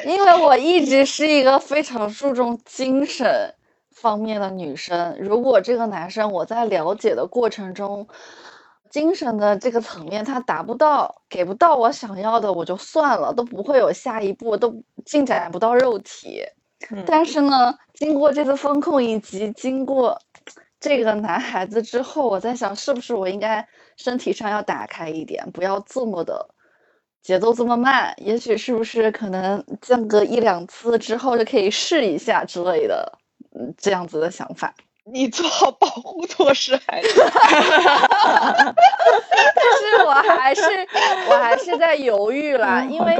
[0.06, 3.54] 因为我一直是一个非常注重精神
[3.90, 5.16] 方面的女生。
[5.18, 8.06] 如果这个男生我在了解的过程中，
[8.90, 14.74] 精神的这个层面，他达不到，给不到我想要的，我就算了，都不会有下一步，都
[15.04, 16.44] 进展不到肉体。
[17.06, 20.20] 但是呢，经过这次风控以及经过
[20.80, 26.48] 这个男孩子之后，我在想，是不是我应该身体上要打开一点，不要这么的
[27.22, 28.14] 节奏这么慢？
[28.16, 33.18] 也许是不是可能间隔一两次之后就可以试一下之类的，
[33.54, 34.74] 嗯，这样子的想法。
[35.04, 37.08] 你做好保护措施还是？
[37.18, 37.28] 但
[39.78, 40.62] 是我还是
[41.28, 43.16] 我还是在犹豫啦，因为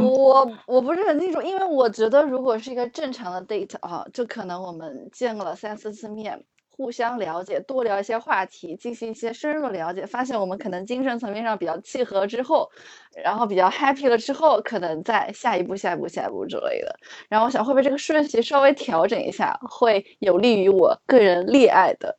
[0.00, 6.44] 我我不是很清楚，因为我觉得如果是一个正常的 date 啊，就可能我们见了三四次面。
[6.76, 12.68] 互相了解，多聊一些话题，进行一些深入的了解，发现我们可能精神层面上比较契合之后，
[13.14, 16.98] 然后比较 happy 了之后，可能再下一步、下一步、下一步之类的。
[17.28, 22.18] 然后我想会不会这个顺序稍微调整一下，会有利于我个人恋爱的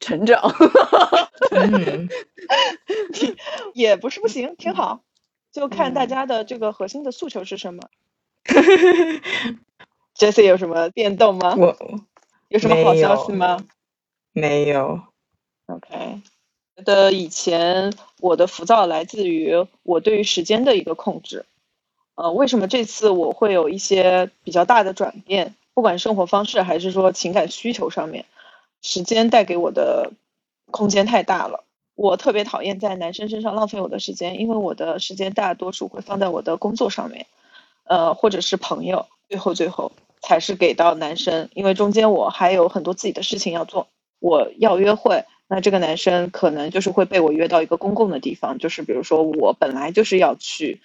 [0.00, 0.42] 成长？
[3.74, 5.02] 也不是不行，挺好，
[5.52, 7.80] 就看大家的这个核心的诉求是什么。
[10.18, 11.54] Jesse 有什么变动吗？
[11.56, 11.76] 我
[12.48, 13.56] 有什么好消息吗？
[14.34, 15.00] 没有
[15.66, 16.20] ，OK。
[16.76, 21.46] 觉得以前我的浮躁来自于我对于时间的一个控制。
[22.16, 25.54] 呃，为什么这次我会有一些比较大的转变？
[25.72, 28.24] 不管生活方式还是说情感需求上面，
[28.82, 30.12] 时间带给我的
[30.72, 31.62] 空间太大了。
[31.94, 37.26] 我特别讨厌在男生身上浪费我的时间，因为我的时间大多数会放在我的工作上面，
[37.84, 39.06] 呃，或者是朋友。
[39.28, 43.86] 最后，最后才是给到男生，因为中间我还有很多自己的事情要做。
[44.24, 50.80] 我要约会，那这个男生可能就是会被我约到一个公共的地方，就是比如说我本来就是要去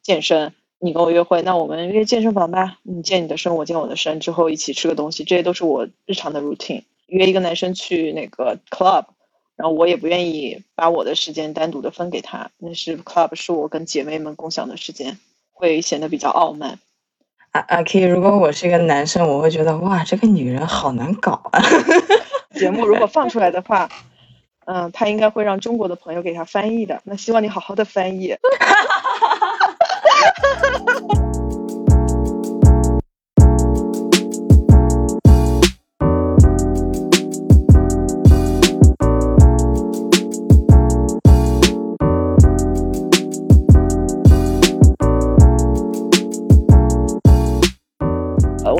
[0.00, 6.84] 健身，你跟我约会，那我们约健身房吧，你健你的身，我健我的身，之后一起吃个东西，这些都是我日常的 routine。
[7.08, 9.06] 约一个男生去那个 club，
[9.56, 15.18] 然后我也不愿意把我的时间单独的分给他，那是 club 是我跟姐妹们共享的时间，
[15.52, 16.78] 会显得比较傲慢。
[17.50, 21.60] 阿阿 K，如果我是一个男生，我会觉得哇，这个女人好难搞啊。
[22.54, 23.88] 节目如果放出来的话，
[24.66, 27.00] 嗯，他应该会让中国的朋友给他翻译的。
[27.04, 28.36] 那希望你好好的翻译。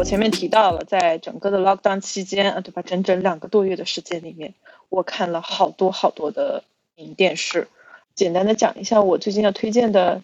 [0.05, 2.83] 前面提到了，在整个的 lockdown 期间啊，对吧？
[2.83, 4.55] 整整两个多月的时间里面，
[4.91, 6.63] 我看了好多好多的
[6.97, 7.69] 影电视。
[8.15, 10.23] 简单的讲一下我最近要推荐的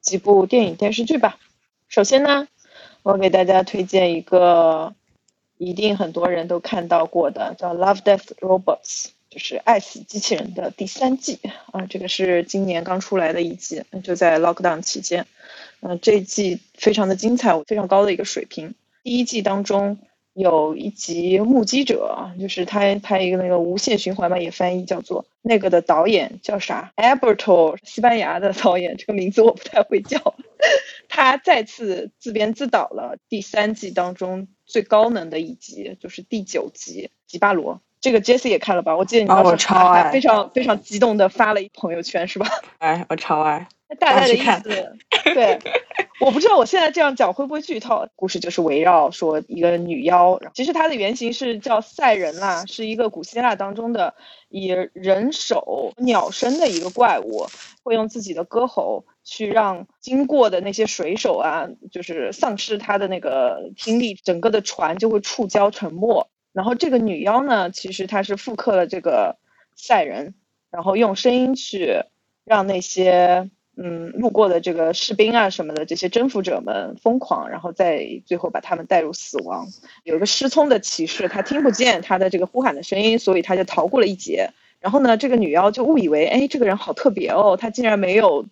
[0.00, 1.38] 几部电影电视剧吧。
[1.88, 2.46] 首先呢，
[3.02, 4.94] 我给大家推荐一个
[5.56, 11.40] 一定很多人都看到过的，叫《Love Death Robots》，就是《爱死机器人》的第三季
[11.72, 11.86] 啊。
[11.86, 15.26] 这个是今年刚出来的一季，就在 lockdown 期间。
[15.86, 18.74] 嗯，这一季非常的精彩，非常高的一个水平。
[19.02, 19.98] 第一季当中
[20.32, 30.34] 有一集《目击者》，就是他拍一个那个无限循环嘛，也翻译叫做那个的导演叫啥？Alberto，西班牙的导演，这个名字我不太会叫。
[31.10, 37.74] 他再次自编自导了第三季当中最高能的一集，就是第九集《吉巴罗》。
[38.04, 38.94] 这个 Jesse 也看了吧？
[38.94, 42.46] 我记得你当时还非常非常激动的发了一朋友圈，是吧？
[42.76, 43.66] 哎，我超爱。
[43.98, 44.96] 大概的意思，
[45.32, 45.58] 对，
[46.20, 48.06] 我不知道我现在这样讲会不会剧透。
[48.14, 54.12] 故事就是围绕说一个女妖，其实它的原型是叫赛人啦，是一个古希腊当中的
[54.50, 57.46] 以人手鸟身的一个怪物，
[57.82, 66.28] 会用自己的歌喉去让经过的那些水手啊，就是丧失他的那个听力，整个的船就会触礁沉没。
[66.54, 69.36] 然后这个女妖呢，其实她是复刻了这个
[69.76, 70.34] 赛人，
[70.70, 72.04] 然后用声音去。
[72.46, 79.66] 让那些嗯路过的这个士兵啊什么的这些征服者们疯狂，然后再最后把他们带入死亡。
[80.02, 84.50] 有一个失聪的骑士，他听不见他的这个呼喊的声音，所以他就逃过了一劫。
[84.78, 88.44] 然后呢，这个女妖就误以为，哎，这个人好特别哦，他竟然没有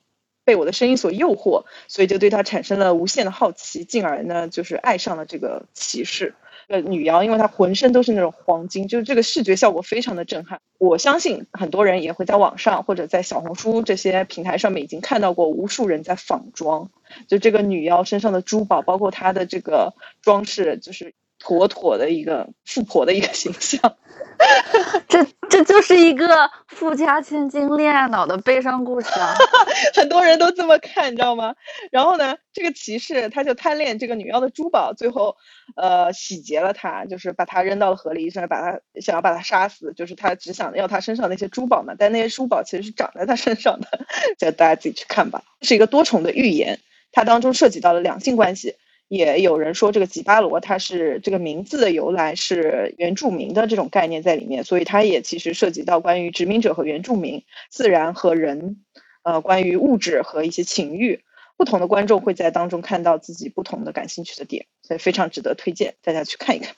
[0.42, 6.34] 被我的声音所诱惑，所以就对他产生了无限的好奇，进而呢，就是爱上了这个骑士。
[6.72, 10.62] 呃，女妖，因为她浑身都是那种黄金，就是这个视觉效果非常的震撼。
[10.78, 16.88] 我相信很多人也会在网上或者在小红书这些平台上面已经看到过无数人在仿妆，
[17.28, 19.92] 就这个女妖身上的珠宝，包括她的这个
[20.22, 21.12] 装饰，就是
[21.42, 23.96] 妥妥的一个富婆的一个形象。
[25.08, 29.34] 这这就是一个富家千金恋爱脑的悲伤故事啊！
[29.94, 31.54] 很多人都这么看，你知道吗？
[31.92, 35.36] 然后呢，这个骑士他就贪恋这个女妖的珠宝，最后
[35.76, 41.94] 呃洗劫了她，就是把她扔到了河里，想把她想要把她杀死，就是他只想要她身上那些珠宝嘛。
[41.96, 44.06] 但那些珠宝其实是长在她身上的，
[44.38, 45.42] 就大家自己去看吧。
[45.60, 46.80] 是一个多重的预言，
[47.12, 48.74] 它当中涉及到了两性关系。
[49.14, 58.82] 也有人说，这个吉巴罗它是这个名字的由来是原住民的这种概念在里面，所以它也其实涉及到关于殖民者和原住民、自然和人，
[59.22, 61.20] 呃，关于物质和一些情欲，
[61.58, 66.74] 不同的观众会在当中看到自己不同的感兴趣的点，所以非常值得推荐大家去看一看。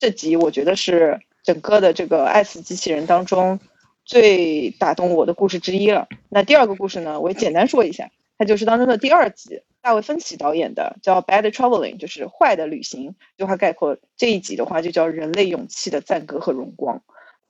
[0.00, 3.60] 这集我觉得是整个的这个爱死机器人当中
[4.04, 6.08] 最打动我的故事之一了。
[6.30, 9.62] 那第二个故事呢，我也简单说一下，它就是当中的第二集。
[9.86, 13.14] 大卫芬奇导演的叫《Bad Traveling》，就是坏的旅行。
[13.36, 17.04] 这句话概括这一集的话，就叫人类勇气的赞歌和荣光。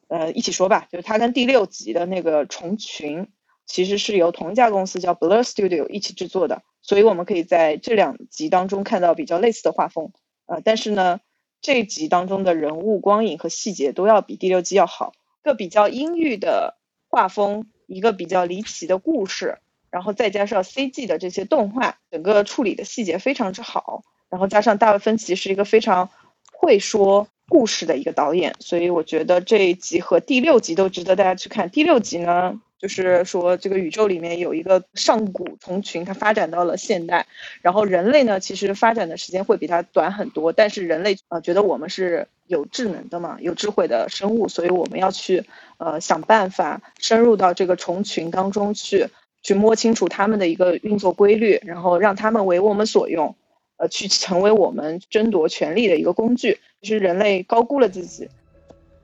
[0.09, 3.29] 呃，一起说吧，就是它跟第六集的那个虫群，
[3.65, 10.13] 其实是由同一家公司叫 Blur Studio 一起制作的，所以我们可以在这两集当中看到比较类似的画风。
[10.45, 11.21] 呃，但是呢，
[11.63, 15.15] 这一集当中的人物光影和细节都要比第六集要好。
[15.43, 16.77] 一个比较阴郁的
[17.09, 19.57] 画风，一个比较离奇的故事。
[19.91, 24.03] 然后再加上 CG 的这些动画，整个处理的细节非常之好。
[24.29, 26.11] 然后加上大卫芬奇是一个非常
[26.53, 31.71] 会说故事的一个导演，所以我觉得这一集和第六集都值得大家去看。
[31.71, 37.27] 第六集呢，就是说这个宇宙里面有一个上古虫群，它发展到了现代，
[37.63, 45.45] 然后人类呢其实发展的时间会比它短很多，但是人类呃觉得我们是有智能的嘛，有智慧的生物，所以我们要去
[45.79, 49.09] 呃想办法深入到这个虫群当中去。
[49.43, 53.35] 去摸清楚他们的一个运作规律，然后让他们为我们所用，
[53.77, 56.59] 呃，去成为我们争夺权力的一个工具。
[56.83, 58.29] 就是人类高估了自己，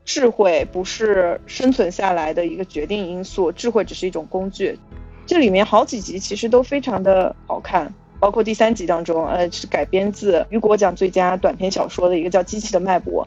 [0.04, 4.78] 智慧不是生存下来的一个决定因素，智慧只是一种工具。
[5.26, 13.26] 这里面好几集其实都非常的好看，包括第三集当中，呃，是改编自雨果奖最佳短篇小说的一个叫《机器的脉搏》，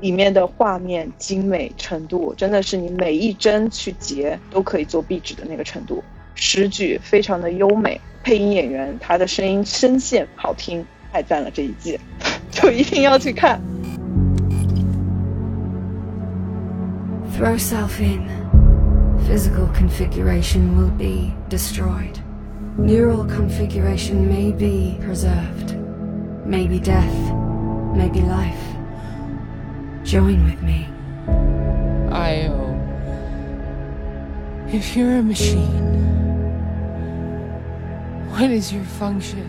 [0.00, 6.02] 里面的画面精美程度真的是你每一帧去截都可以做壁纸的那个程度。
[6.35, 11.51] 诗句非常的优美，配音演员他的声音声线好听，太赞了！
[11.51, 11.99] 这一季
[12.51, 13.59] 就一定要去看。
[17.37, 18.27] Throw self in.
[19.29, 22.19] Physical configuration will be destroyed.
[22.77, 25.75] Neural configuration may be preserved.
[26.45, 27.13] Maybe death,
[27.95, 28.57] maybe life.
[30.03, 30.87] Join with me.
[32.11, 32.75] Io.
[34.71, 36.02] If you're a machine.
[38.34, 39.48] What is your function?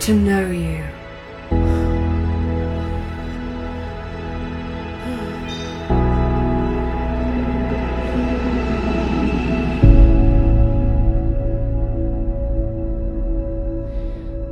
[0.00, 0.82] To know you.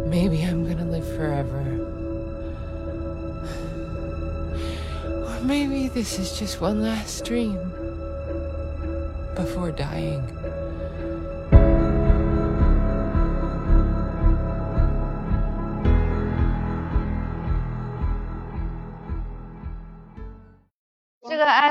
[0.07, 1.59] Maybe I'm gonna live forever.
[5.27, 7.59] Or maybe this is just one last dream
[9.35, 10.42] before dying.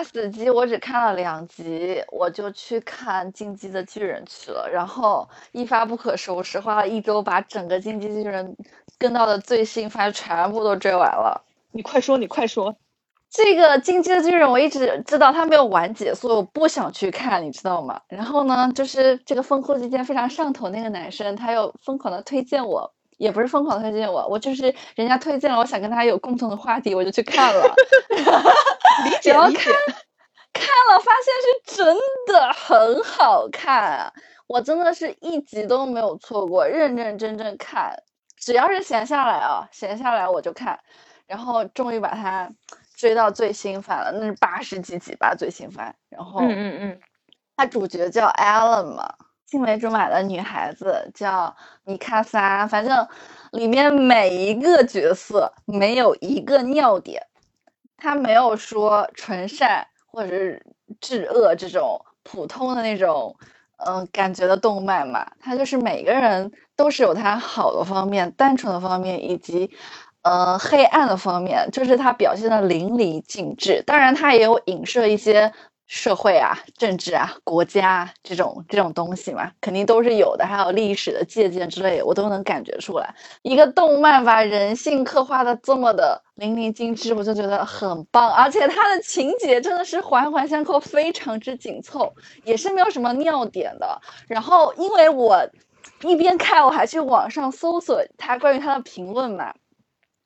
[0.04, 8.46] 死机》我只看了两集，我就去看《进击的巨人》去了，然后一发不可收拾，花了一周把整个《进击的巨人》
[8.98, 11.44] 跟到的最新番全部都追完了。
[11.72, 12.76] 你快说，你快说。
[13.30, 18.02] 这个《进击的巨人》我一直知道它没有完结，所以我不想去看，你知道吗？
[18.10, 22.94] 然后呢，就是这个风口期间非常上头那个男生，他又疯狂的推荐我。
[23.22, 27.76] 也不是疯狂推荐我，我就是人家推荐了，我想跟他有共同的话题，我就去看了。
[29.06, 29.72] 理解理解。
[30.52, 31.96] 看了发现是真
[32.26, 34.12] 的很好看，
[34.48, 37.96] 我真的是一集都没有错过，认认真真看，
[38.40, 40.80] 只要是闲下来啊，闲下来我就看，
[41.28, 42.50] 然后终于把它
[42.98, 47.00] 追到最新番了，那是八十几集吧最新番，然后嗯嗯嗯，
[47.56, 49.14] 它主角叫 Allen 嘛，
[49.52, 53.06] 青梅竹马的女孩子叫米卡莎，反正
[53.52, 57.22] 里面每一个角色没有一个尿点，
[57.98, 60.66] 他没有说纯善或者是
[61.02, 63.36] 至恶这种普通的那种
[63.84, 69.70] 嗯、感觉的动漫嘛，他就是每个人都是有他好的方面、单纯的方面以及
[70.22, 73.84] 呃黑暗的方面，就是他表现的淋漓尽致。
[73.86, 75.52] 当然，他也有影射一些
[75.94, 83.14] 社会啊、政治啊、国家啊这种这种东西嘛，肯定都是有的，还有历史的借鉴之类的，我都能感觉出来。
[83.42, 92.14] 一个动漫把人性刻画的这么的淋漓尽致，我就觉得很棒，而且它的情节真的是环环相扣，非常之紧凑，
[92.46, 94.02] 也是没有什么尿点的。
[94.30, 95.46] 然后，因为我
[96.04, 99.54] 一边看，我还去网上搜索它关于它的评论嘛，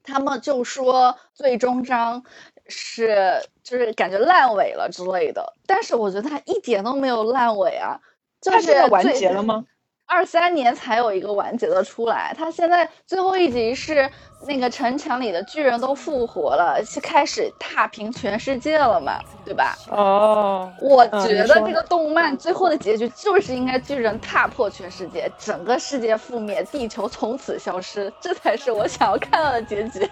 [0.03, 2.23] 他们就说最终章
[2.67, 7.99] 是就是感觉烂尾了之类的，但是我觉得它一点都没有烂尾啊，
[8.41, 9.65] 就是完结了吗？
[10.07, 14.09] 二三年才有一个完结的出来，他现在最后一集是
[14.47, 19.75] 那个城墙里的巨人都复活了，是开始踏平全世界了嘛，对吧？
[19.89, 30.07] 哦，我觉得这个动漫最后的结局就是应该巨人踏破全世界，整个世界覆灭，地球从此消失，这才是我想要看到的结局。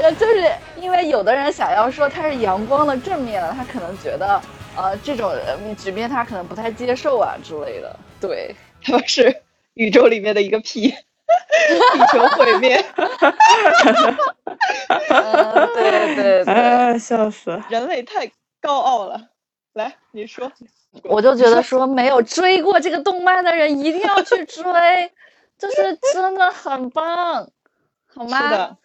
[0.00, 4.40] 呃， 就是因为有的人想要说它是阳光的正面的，他可能觉得
[4.76, 7.96] 呃这种呃局面他可能不太接受啊之类的。
[8.20, 9.42] 对，他们是
[9.74, 12.76] 宇宙里面的一个屁， 地球毁灭，
[14.88, 17.60] 嗯，对对对，啊， 笑死！
[17.68, 19.20] 人类太高傲了。
[19.74, 20.50] 来，你说，
[21.04, 24.62] 我就觉得说没有追过这个动漫的人一定要去追，
[25.58, 27.50] 就是真的很棒，
[28.06, 28.42] 好吗？
[28.42, 28.76] 是的，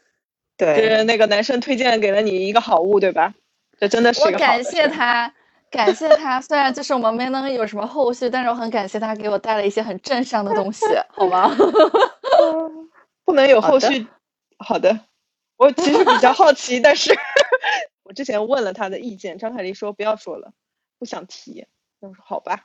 [0.57, 3.33] 对，是那个男生推荐给了你一个好物，对吧？
[3.79, 5.33] 这真的是我一个好感谢他，
[5.71, 6.39] 感谢他。
[6.41, 11.49] 虽然就是我们没能有什么后续，但是我很感谢他给我带了一些很正向的东西，好吗？
[13.25, 14.05] 不能有后续。
[14.59, 14.99] 好的，
[15.57, 17.11] 我其实比较好奇，但是
[18.03, 20.51] 我之前问了他的意见，张凯丽说不要说了，
[20.99, 21.65] 不想提。
[21.99, 22.63] 那我说好吧，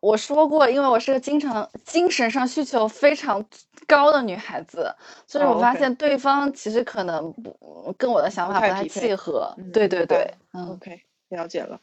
[0.00, 3.44] 我说过，因为我是个经常精神上需求非常
[3.86, 4.94] 高的女孩子，
[5.26, 9.52] 所以哦我发现对方其实可能不跟我的想法不太契合。
[9.58, 11.80] 嗯对对对，OK，了解了。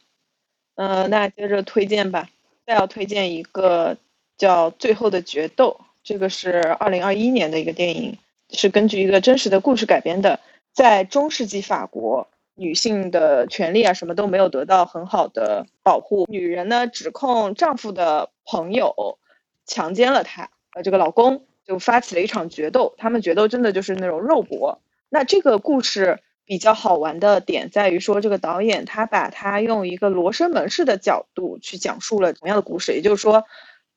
[0.74, 2.28] 嗯、那接着推荐吧，
[2.66, 3.96] 再要推荐一个
[4.38, 8.18] 叫《最后的决斗》，这个是二零二一年的一个电影，
[8.50, 10.40] 是根据一个真实的故事改编的。
[10.72, 19.18] 在中世纪法国，女性的权利啊什么都没有得到很好的保护，女人呢指控丈夫的朋友
[19.66, 24.80] 强奸了她，呃，这个老公就发起了一场决斗，他们决斗真的就是那种肉搏。
[25.10, 33.44] 那这个故事比较好玩的点在于说，这个导演他把他用一个罗生门式的角度去讲述了同样的故事，也就是说，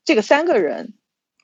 [0.04, 0.94] 这个三个人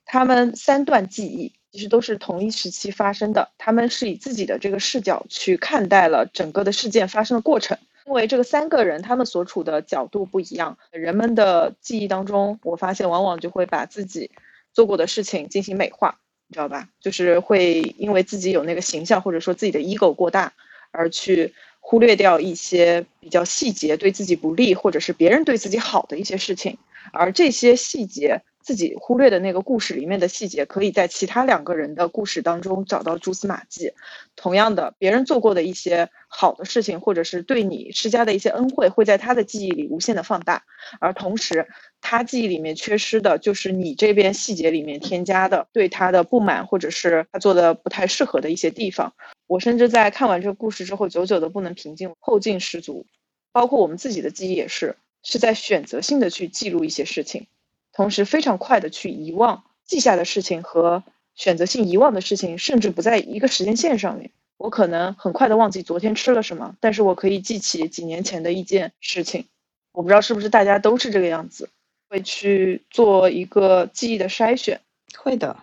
[0.05, 7.77] 他们三段记忆其实都是同一时期发生的，他们是以自己的这个视角去看待了整个的事件发生的过程。
[8.05, 14.31] 因为这个三个人他们所处的角度不一样，人们的记忆当中，我发现往往就会把自己
[14.73, 16.89] 做过的事情进行美化，你知道吧？
[16.99, 20.53] 就是会因为自己有那个形象，或者说自己的 ego 过大，
[20.91, 26.77] 而去忽略掉一些比较细节对自己不利，或者是别人对自己好的一些事情，
[27.13, 28.41] 而这些细节。
[28.63, 33.93] 自己忽略的那个故事里面的细节，可以在其他两个人的故事当中找到蛛丝马迹。
[34.35, 40.63] 同样的，别人做过的一些好的事情，或者是对你施加的一些恩惠，会在他的记忆里无限的放大，
[40.99, 41.67] 而同时，
[41.99, 49.13] 他记忆里面缺失的就是你这边细节里面添加的对他的不满，或者是他做的不太适合的一些地方。
[49.47, 53.05] 我甚至在看完这个故事之后，久久的不能平静，后劲十足。
[53.51, 57.47] 包括我们自己的记忆也是，是在选择性的去记录一些事情。
[57.93, 61.03] 同时非常快的去遗忘记下的事情和
[61.35, 64.31] 选择性遗忘的事情，甚至不在一个时间线上面。
[64.57, 69.45] 我可能很快的忘记昨天吃了什么，但是我可以记起几年前的一件事情。
[69.91, 71.69] 我不知道是不是大家都是这个样子，
[72.09, 74.81] 会去做一个记忆的筛选，
[75.17, 75.57] 会的，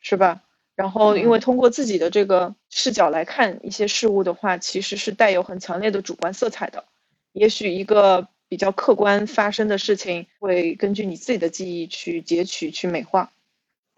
[0.00, 0.42] 是吧？
[0.74, 6.84] 然后，因为通过自己的这个视角来看一些事物的话，其实是带有很强烈的主观色彩的。
[7.32, 13.32] 也许一个比较客观发生的事情，会根据你自己的记忆去截取、去美化。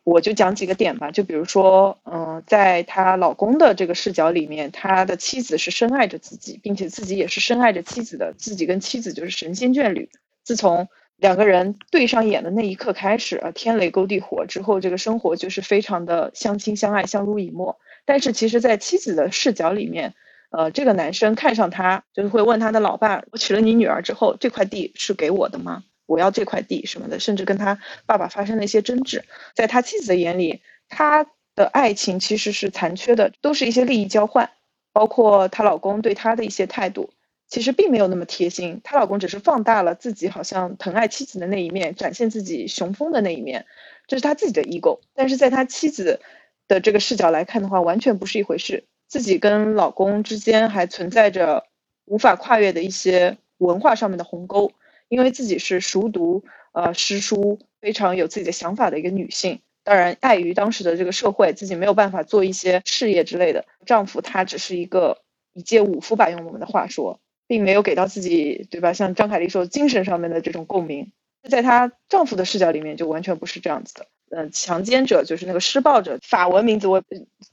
[0.03, 10.09] 我就讲几个点吧，就比如说，嗯、在她老公的这个视角里面，他的妻子是深爱着自己，并且自己也是深爱着妻子的，自己跟妻子就是神仙眷侣。
[10.43, 17.79] 自从两个人对上眼的那一刻开始，啊，天雷勾地火之后，这个生活就是非常的相亲相爱、相濡以沫。
[18.07, 20.15] 但是其实，在妻子的视角里面，
[20.51, 25.83] 呃，这个男生看上她，就是会问他的老爸：“我娶了你女儿之后，这块地是给我的吗？
[26.07, 29.25] 我要这块地什么的。”甚至跟他爸爸发生了一些争执。
[29.55, 34.51] 在他妻子的眼里，他的爱情其实是残缺的，都是一些利益交换，
[34.93, 37.11] 包括她老公对她的一些态度，
[37.49, 38.81] 其实并没有那么贴心。
[38.85, 43.67] 她老公只是放大了自己好像疼爱妻子的那一面，展现自己雄风的那一面，
[44.07, 45.01] 这是他自己的 ego。
[45.15, 46.21] 但是在他妻子
[46.69, 48.85] 的这个视角来看的话，完全不是一回事。
[49.09, 51.65] 自己跟老公之间还存在着
[52.05, 54.73] 无法跨越的一些文化上面的鸿沟，
[55.09, 59.61] 因为自己是熟读呃诗书，非常有自己的想法的一个女性。
[59.85, 63.65] 当然，碍于当时的这个社会，自己没有办法做一些事业之类的。
[63.85, 68.93] 丈夫他只是一个一介武夫吧，用我们的话说，并没有给到自己，对吧？
[68.93, 71.13] 像张凯丽说，精神上面的这种共鸣，
[71.49, 74.09] 在她丈夫的视角里面，就完全不是这样子的。
[74.31, 77.03] 嗯，强奸者就是那个施暴者，法文名字我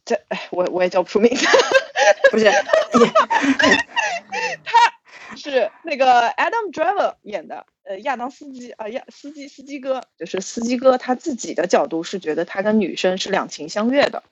[0.05, 1.45] 这哎，我我也叫不出名字，
[2.31, 2.51] 不是，
[4.63, 14.23] 他是那个 Adam Driver 演的，呃，亚当斯基啊，亚司机司机哥，就是司机哥他自己的角度是觉得他跟女生是两情相悦的，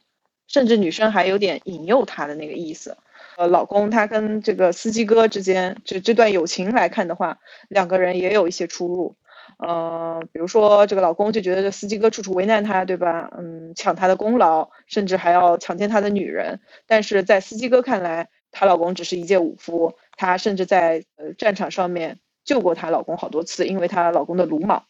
[0.48, 2.98] 甚至女生还有点引诱他的那个意思。
[3.38, 7.38] 呃，老公他跟这个司机哥之间，这这段友情来看的话，
[7.70, 9.16] 两个人也有一些出入。
[9.62, 13.30] 呃，比如说这个老公就觉得这司机哥处处为难他，对吧？
[13.38, 16.60] 嗯，抢他的功劳，甚至还要强奸他的女人。
[16.88, 24.86] 但是在司机哥看来，她老公只是一介武夫，她甚至在呃战场上面救过她老公好多次，因为她老公的鲁莽。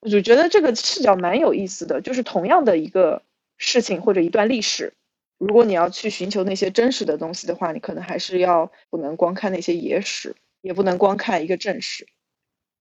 [0.00, 3.22] 我就觉得这个视角蛮有意思的，就是同样的一个
[3.56, 4.92] 事情或者一段历史，
[5.38, 12.06] 如果你要去寻求那些真实的东西的话，你可能还是要不能光看那些野史，也不能光看一个正史。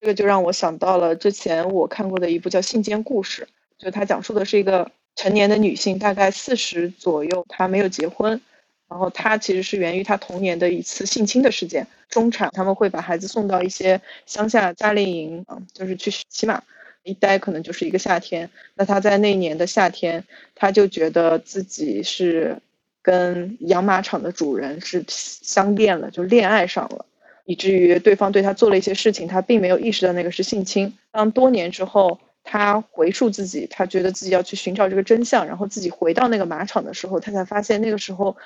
[0.02, 3.48] 这个就让我想到了之前我看过的一部叫《信间故事》，
[3.84, 8.40] 就它讲述的是一个成年的女性，大概四十左右，她没有结婚，
[8.88, 11.86] 然后她其实是源于她童年的一次性侵的事件。
[12.08, 16.64] 中产他们会把孩子送到一些乡下夏令营，啊，就是去骑马，
[17.04, 18.50] 一待可能就是一个夏天。
[18.76, 20.24] 那她在那年的夏天，
[20.56, 22.58] 她就觉得自己是
[23.02, 27.06] 跟养马场的主人是相恋了，就恋爱上了。
[27.50, 30.96] 以至于对方对他做了一些事情，他并没有意识到那个是性侵。
[31.10, 38.38] 当多年之后，他回溯自己，他觉得自己要去寻找这个真相，然后自己回到那个马场的时候，他才发现那个时候，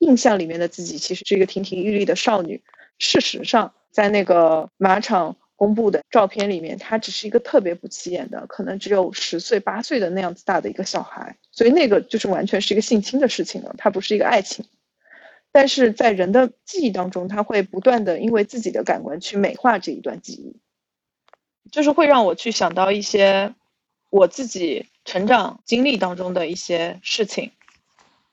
[0.00, 2.60] 印象里面的自己其实是一个亭亭玉立的少女。
[2.98, 11.38] 事实上，在那个马场公布的照片里面，她只是一个特别不起眼的，可能只有十岁八岁的那样子大的一个小孩。
[11.52, 14.66] 所以那个就是完全是一个性侵的事情了，它不是一个爱情。
[15.52, 20.56] 但是在人的记忆当中，他会不断的因为自己的感官去美化这一段记忆，
[21.70, 23.54] 就是会让我去想到一些
[24.10, 27.52] 我自己成长经历当中的一些事情。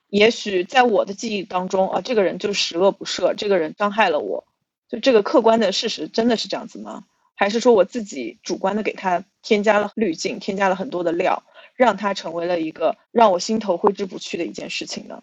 [0.08, 4.44] 也许在我的记忆当中啊，这个人就十恶不赦，这个人伤害了我，
[4.88, 7.04] 就这个客观的事实真的是这样子吗？
[7.36, 11.42] 还是说我自己主观的给他添加了滤镜，添加了很多的料，
[11.74, 15.22] 让他成为了一个让我心头挥之不去的一件事情呢？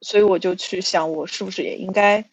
[0.00, 2.24] 所以我就去想，我是不是也应该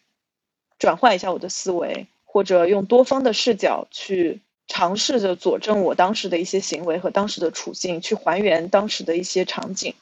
[0.78, 9.94] 转换一下我的思维，或者用多方的视角去尝试着佐证我当时的一些行为和当时的处境，去还原当时的一些场景。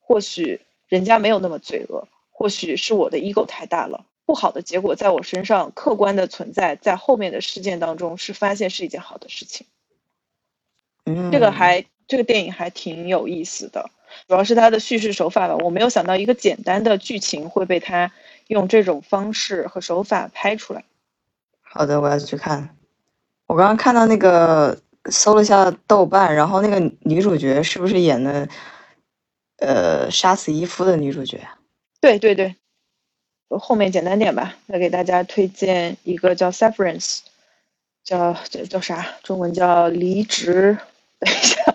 [0.00, 9.66] 或许人家没有那么罪恶，或许是我的 ego 太大了，不好的结果在我身上客观的存在，在后面的事件当中是发现是一件好的事情。
[11.04, 13.90] 嗯，这个还这个电影还挺有意思的。
[14.28, 18.12] 主要是它的叙事手法吧，我没有想到一个简单的剧情会被他
[18.48, 20.84] 用这种方式和手法拍出来。
[21.62, 22.76] 好的，我要去看。
[23.46, 24.78] 我刚刚看到那个
[25.10, 28.48] 搜了一下豆瓣，然后那个女主角是不是演的
[29.58, 31.40] 呃杀死伊夫的女主角？
[32.00, 32.54] 对对对，
[33.48, 37.18] 后面简单点吧，再给大家推荐一个叫《Severance》，
[38.02, 39.06] 叫叫叫啥？
[39.22, 40.78] 中文叫离职。
[41.18, 41.74] 等一下，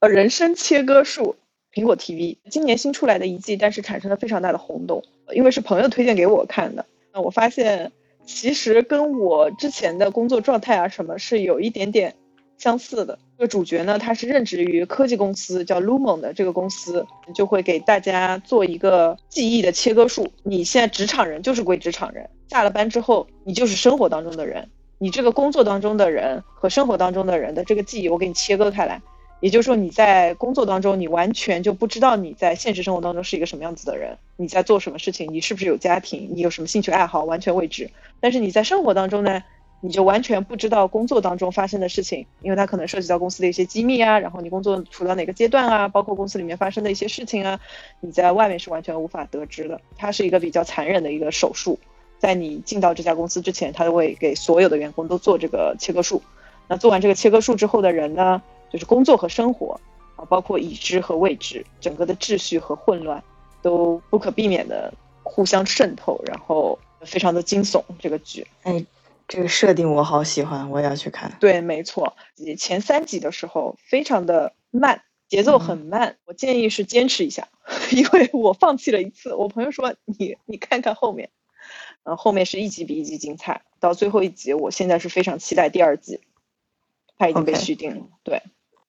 [0.00, 1.36] 呃， 人生切割术。
[1.74, 5.02] 苹果 TV 今年新出来的一季，但是产生了非常大的轰动，
[5.34, 6.86] 因为是朋友推荐给我看的。
[7.12, 7.90] 那我发现
[8.24, 12.14] 其实跟我之前的工作状态啊什么是有一点点
[12.58, 13.18] 相似的。
[13.36, 17.04] 这个主角呢，他是任职于科技公司叫 Lumon 的这个公司，
[17.34, 20.28] 就会给大家做一个记忆的切割术。
[20.44, 29.02] 你现在职场人就是归职场人，下了班之后你就是生活当中的人，你这个工作当中的人和生活当中的人的这个记忆，我给你切割开来。
[29.44, 37.90] 也就是说，你在工作当中，你完全就不知道你在现实生活当中是一个什么样子的人，你在做什么事情，你是不是有家庭，你有什么兴趣爱好，完全未知。
[38.20, 39.44] 但是你在生活当中呢，
[39.82, 47.60] 你就完全不知道工作当中发生的事情，因为它可能涉及到公司的一些机密啊，然后你工作处到哪个阶段啊，包括公司里面发生的一些事情啊，
[48.00, 49.78] 你在外面是完全无法得知的。
[49.98, 51.78] 它是一个比较残忍的一个手术，
[52.18, 56.22] 在你进到这家公司之前，他会给所有的员工都做这个切割术。
[56.66, 58.40] 那做完这个切割术之后的人呢，
[58.74, 59.80] 就是工作和生活
[60.16, 63.22] 啊，包括已知和未知，整个的秩序和混乱
[63.62, 67.84] 都不可避免的互相渗透，然后非常的惊悚。
[68.00, 68.84] 这个剧，哎，
[69.28, 71.36] 这个设定我好喜欢，我也要去看。
[71.38, 72.16] 对，没错，
[72.58, 76.16] 前三集的时候非常的慢，节奏很慢。
[76.24, 77.46] 我建议是坚持一下，
[77.94, 79.36] 因为我放弃了一次。
[79.36, 81.30] 我朋友说你你看看后面，
[82.02, 86.18] 嗯，后面是一集比一集精彩，到最后一集，我现在是非常期待第二季。
[87.16, 88.42] 它已经被续订了对，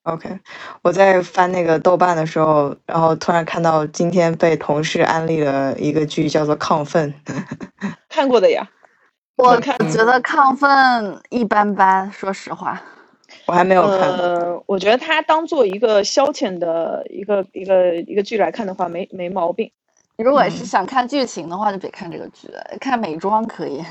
[0.06, 0.40] OK，
[0.84, 7.14] 我在翻那个豆瓣的时候，然后突然看到今天被同事安利了一个剧，叫做《亢奋》。
[8.10, 8.70] 看过的呀。
[9.36, 12.82] 我看觉得亢奋一般般，说实话。
[13.48, 14.00] 我还没有看。
[14.12, 19.72] 呃，我觉得它当做一个消遣的一个一个一个剧来看的话，没没毛病。
[20.18, 22.48] 你如果是嗯想看剧情的话，就别看这个剧，
[22.80, 23.84] 看美妆可以。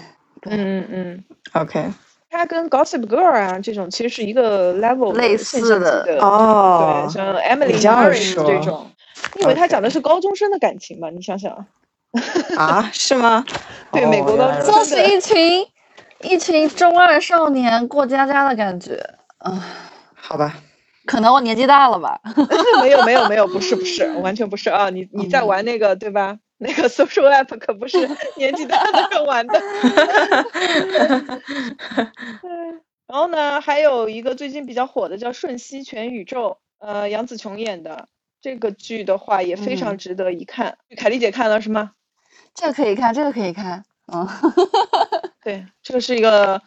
[0.46, 1.90] 嗯嗯嗯，OK，
[2.34, 8.90] 它跟 Gossip Girl 啊这种其实是一个 level 类似的的哦对，像 Emily 你这种，
[9.40, 11.66] 因为它讲的是高中生的感情嘛，你想想，
[12.56, 13.44] 啊，是吗？
[13.92, 15.66] 对哦美国高中原来如此就是一群
[16.22, 19.00] 一群中二少年过家家的感觉。
[19.46, 19.60] 嗯，
[20.16, 20.56] 好吧，
[21.06, 22.20] 可能我年纪大了吧。
[22.82, 24.90] 没有没有没有，不是不是， 完全不是啊！
[24.90, 26.38] 你你在嗯玩那个对吧？
[26.64, 27.98] 那个 social app 可不是
[28.36, 29.60] 年纪大的人玩的。
[32.42, 38.08] 嗯然后呢，还有一个最近比较火的叫《瞬息全宇宙》，呃，杨紫琼演的
[38.40, 40.78] 这个剧的话也非常嗯值得一看。
[40.96, 41.92] 凯丽姐看了是吗？
[42.54, 43.84] 这个可以看，这个可以看。
[44.10, 44.26] 嗯，
[45.44, 46.62] 对，这个是一个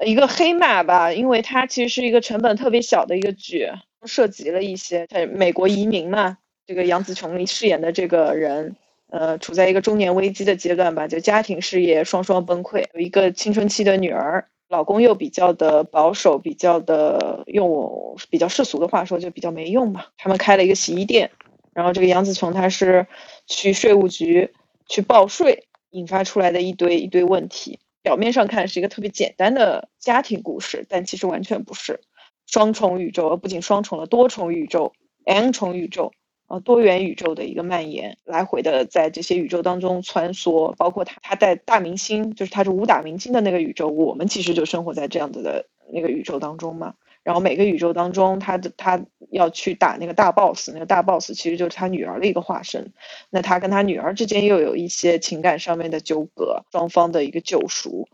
[0.00, 3.70] 一个黑马吧，因为它其实是一个成本特别小的一个剧，
[4.06, 8.74] 涉及了一些在美国移民嘛，这个杨紫琼饰演的这个人，
[9.12, 20.08] 呃，处在一个中年危机的阶段吧，就家庭事业双双崩溃，有一个青春期的女儿，老公又比较的保守，比较的用我比较世俗的话说，就比较没用吧。
[20.16, 21.30] 他们开了一个洗衣店，
[21.74, 23.06] 然后这个杨紫琼她是
[23.46, 24.50] 去税务局
[24.88, 27.80] 去报税，引发出来的一堆一堆问题。
[28.00, 32.00] 表面上看是一个特别简单的家庭故事，但其实完全不是。
[32.46, 34.94] 双重宇宙，而不仅双重了，多重宇宙、
[35.26, 36.12] n 重宇宙，
[36.52, 40.74] 呃，多元宇宙的一个蔓延，来回的在这些宇宙当中穿梭。
[40.76, 46.92] 包括他，他在大明星，就是他是武打明星的那个宇宙，我们其实就生活在这样子的那个宇宙当中嘛。
[47.22, 52.92] 然后每个宇宙当中，他的他要去打那个大 boss，那个大 boss 其实就是他女儿的一个化身。
[53.30, 58.08] 那他跟他女儿之间又有一些情感上面的纠葛，双方的一个救赎。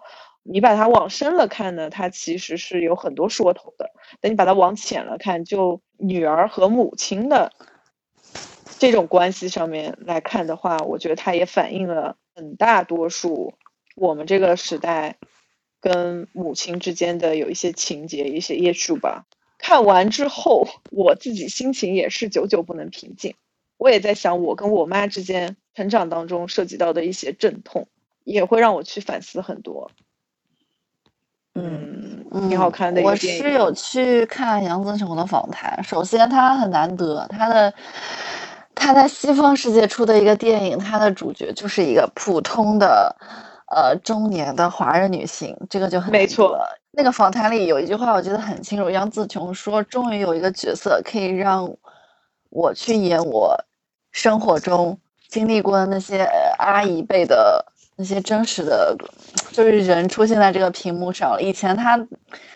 [0.44, 3.86] 你把它往深了看呢，它其实是有很多说头的；
[4.20, 7.52] 等你把它往浅了看，就女儿和母亲的
[8.78, 13.54] 这种关系上面来看的话，我觉得它也反映了很大多数
[13.96, 15.16] 我们这个时代
[15.80, 19.26] 跟母亲之间的有一些情节、一些 issue 吧。
[19.58, 23.34] 看完之后，我自己心情也是久久不能平静。
[23.76, 27.88] 我也在想，我跟我妈之间成长当中涉及到的一些阵痛，
[28.24, 29.90] 也会让我去反思很多。
[31.54, 33.16] 嗯嗯，挺好看的一我。
[33.16, 37.74] 是有去看杨紫琼的访谈，首先她很难得，她的
[38.78, 43.14] 她在西方世界出的一个电影，他的主角就是一个普通的
[43.66, 46.78] 呃中年的华人女性，这个就很没错得。
[46.92, 51.70] 那个访谈里有一句话我记得很清楚，杨紫琼说：“终于有一个角色可以让
[52.50, 53.56] 我去演我
[54.10, 54.98] 生活中
[55.28, 57.64] 经历过的那些呃阿姨辈的
[57.98, 58.96] 那些真实的，
[59.50, 61.42] 就是人出现在这个屏幕上了。
[61.42, 61.98] 以前他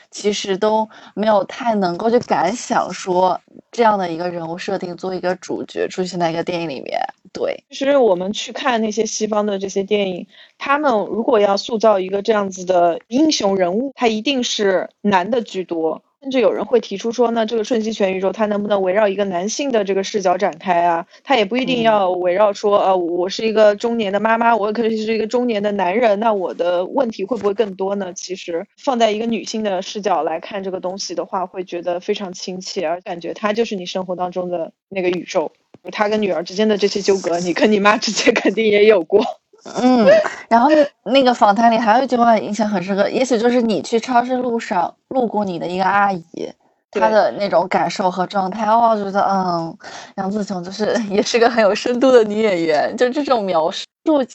[0.09, 3.41] 其实都没有太能够去敢想说
[3.73, 7.01] 这样的一个人物设定做一个主角出现在一个电影里面。
[7.33, 10.27] 对，其实我们去看那些西方的这些电影，
[10.59, 16.05] 他们如果要塑造一个这样子的英雄人物，他一定是男的居多。
[16.23, 21.05] 甚至有人会提出说呢，这个瞬息全宇宙它能不能围绕一个男性的这个视角展开啊？
[21.25, 28.13] 它也不一定嗯要围绕说，呃，我是一个中年的妈妈，我可能是一个中年的男人，那我的问题会不会更多呢？
[28.15, 35.51] 其实放在一个女性的视角来看这个东西的话，会觉得非常亲切，而感觉它就是你生活当中的那个宇宙。
[35.91, 39.42] 他跟女儿之间的这些纠葛，你跟你妈之间 肯定也有过。
[39.65, 40.07] 嗯，
[40.49, 46.51] 然后那那个访谈里还有一句话印象很深刻，也许就是你去超市路上路过你的一个阿姨，
[46.91, 49.77] 她的那种感受和状态，哦，我觉得嗯，
[50.17, 53.85] 杨紫琼就是 也是个很有深度的女演员，就这种描述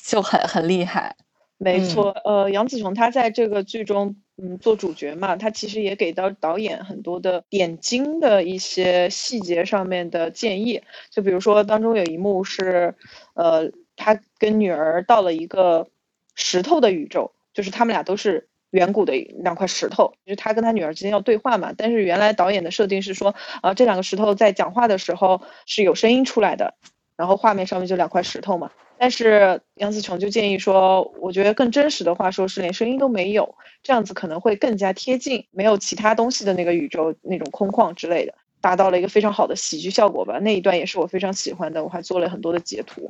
[0.03, 1.15] 就很很厉害。
[1.59, 10.83] 没错，呃，杨紫琼她在这个剧中嗯做主角嘛，她其实也给到导演很多的点睛的一些细节上面的建议。
[11.09, 12.93] 就比如说当中有一幕是，
[13.33, 15.89] 呃，他跟女儿到了一个
[16.35, 21.73] 石头的宇宙，就是他们俩都是远古的两块石头，就他跟他女儿之间要对话嘛。
[21.75, 26.75] 但是原来导演的设定是说，啊、这两个石头在讲话的时候是有声音出来的，
[27.17, 28.71] 然后画面上面就两块石头嘛。
[28.99, 40.39] 但是杨紫琼就建议说，我觉得更真实的话说是连声音都没有，这样子可能会更加贴近没有其他东西的那个宇宙那种空旷之类的，达到了一个非常好的喜剧效果吧。
[40.39, 43.07] 那一段也是我非常喜欢的，我还做了很多的截图。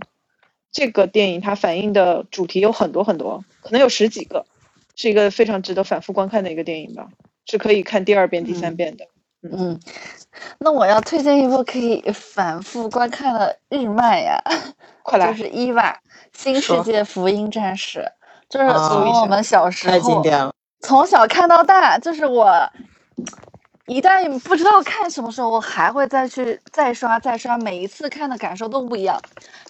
[0.78, 4.46] 这个电影它反映的主题有很多很多，可能有十几个，
[4.96, 7.08] 是一个非常值得反复观看的一个电影吧，
[7.48, 9.06] 是可以看第二遍、第三遍的。
[9.42, 9.80] 嗯，
[10.60, 14.40] 那我要推荐一部可以反复观看的日漫呀，
[15.02, 16.00] 快来就是《伊娃
[16.32, 18.00] 新世界福音战士》，
[18.48, 20.54] 就是我们小时太经候典了。
[20.82, 22.48] 从小看到大，就是我
[23.88, 29.18] 一旦不知道看什么时候，我还会再去再刷再刷，每一次看的感受都不一样。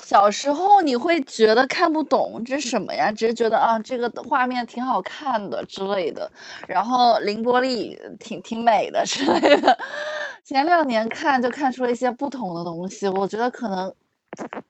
[0.04, 6.32] 小时候你会觉得看不懂这是什么呀，只是觉得啊这个画面挺好看的之类的，
[6.68, 9.78] 然后凌波丽挺挺美的之类的。
[10.44, 13.94] 前两年看就看出了一些不同的东西，我觉得可能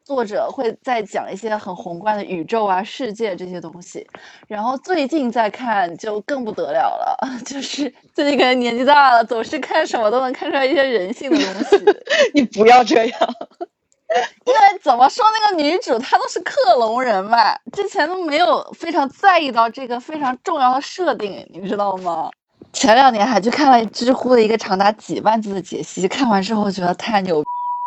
[0.04, 4.06] 作者会在讲一些很宏观的宇宙啊、世界这些东西。
[4.48, 11.86] 然后最近在看就更不得了了， 就是最近可能年纪大了，总是看什么都能看出来一些人性的东西。
[12.34, 13.20] 你不要这样，
[14.46, 22.30] 因为怎么说，那个女主她都是克隆人嘛，之前都没有非常在意到这个非常重要的设定，你知道吗？
[22.74, 27.44] 前两年还去看了知乎的一个长达几万字的解析，看完之后觉得太牛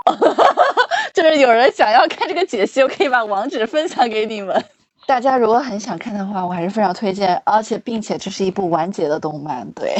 [1.14, 4.64] 就是有人想要看这个解析，我可以把网址分享给你们。
[5.06, 9.94] 大家如果很想看的话，我还是非常推荐，而且并且这是一部完结的动漫，对。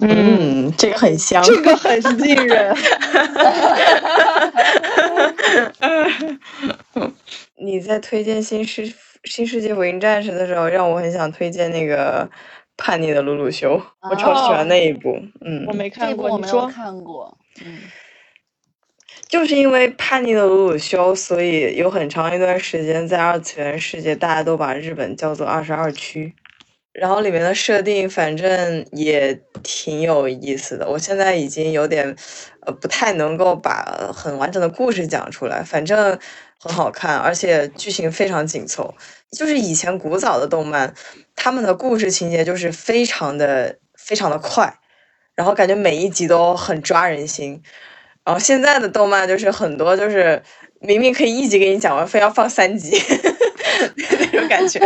[0.00, 1.42] 嗯，这个很香。
[1.46, 2.76] 这个很吸引人。
[7.56, 8.92] 你在推荐新世
[9.24, 12.28] 新世界福音战士的时候，让我很想推荐那个
[12.76, 15.18] 叛逆的鲁鲁修，我超喜欢那一部。
[15.40, 17.78] 嗯，我没看过，我没有你说看过，嗯。
[19.28, 26.34] 就是因为叛逆的鲁鲁修，所以有很长一段时间在二次元世界，大家都把日本叫做二十二区。
[26.94, 32.16] 然后里面的设定反正也挺有意思的，我现在已经有点
[32.62, 36.18] 呃不太能够把很完整的故事讲出来，反正
[36.58, 38.92] 很好看，而且剧情非常紧凑。
[39.30, 40.92] 就是以前古早的动漫，
[41.36, 44.74] 他们的故事情节就是非常的非常的快，
[45.36, 47.62] 然后感觉每一集都很抓人心。
[48.28, 50.42] 然后现在的动漫就是很多就是
[50.80, 52.94] 明明可以一集给你讲完，非要放三集
[53.96, 54.78] 那种感觉。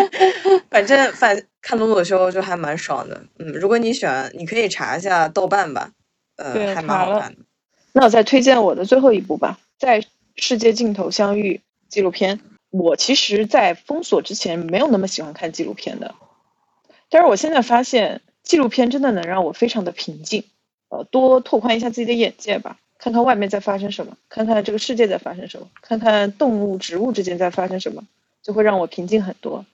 [0.70, 5.90] 反正反看鲁鲁修就还蛮爽的，嗯，如果你喜欢，你可以查一下豆瓣吧，
[6.36, 7.38] 呃，对还蛮好看的。
[7.92, 10.04] 那我再推荐我的最后一部吧，在
[10.36, 12.38] 世界尽头相遇纪录片。
[12.70, 16.14] 我其实，在封锁之前没有那么喜欢看纪录片的，
[17.10, 20.44] 但是我现在发现纪录片真的能让我非常的平静，
[20.90, 28.04] 呃，多拓宽一下自己的眼界吧，看看外面在发生什么，看看这个世界在发生什么，看看动物、植物之间在发生什么，
[28.44, 29.66] 就会让我平静很多。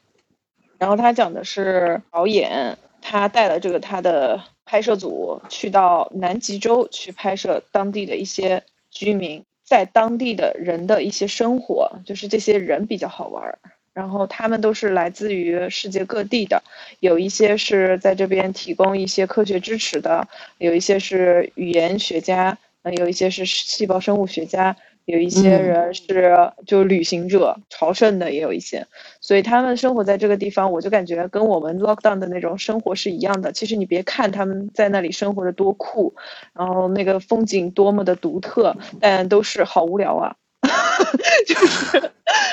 [0.79, 13.59] 然后他讲的是导演，他带了这个他的拍摄组去到南极洲去拍摄当地的一些居民在当地的人的一些生活，就是这些人比较好玩。
[13.93, 16.63] 然后他们都是来自于世界各地的，
[17.01, 20.27] 有一些是在这边提供一些科学支持的，
[20.57, 22.57] 有一些是语言学家，
[22.89, 24.75] 呃，有一些是细胞生物学家，
[25.05, 28.87] 有一些嗯人是就旅行者朝圣的，也有一些。
[29.21, 33.53] 所以他们生活在这个地方，我就感觉跟我们 lockdown 的那种生活是一样的。
[33.53, 36.15] 其实你别看他们在那里生活的多酷，
[36.55, 40.37] 然后那个风景多么的独特，但都是好无聊啊，
[41.47, 42.11] 就是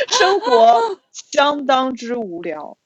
[0.10, 0.82] 生活
[1.14, 2.78] 相当之无聊。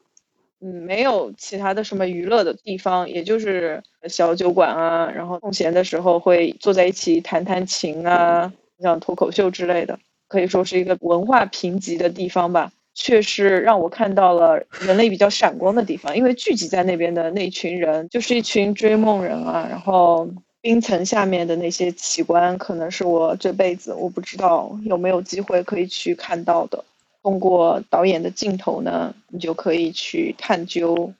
[0.61, 8.51] 嗯，没有其他的什么娱乐的地方，也就是小酒馆啊，然后空闲的时候会坐在一起弹弹琴啊，
[8.81, 9.97] 像脱口秀之类的，
[10.27, 12.71] 可以说是一个文化贫瘠的地方吧。
[12.95, 19.65] 却是让我看到了人类比较闪光的地方，因为聚集在那边的那群人，就是一群追梦人啊。
[19.69, 20.27] 然后
[20.59, 26.83] 冰层下面的那些奇观，可能是我这辈子我不知道有没有机会可以去看到的。
[27.21, 31.13] 通过导演的镜头呢，你就可以去探究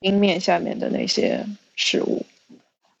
[0.00, 2.26] 冰面下面的那些事物。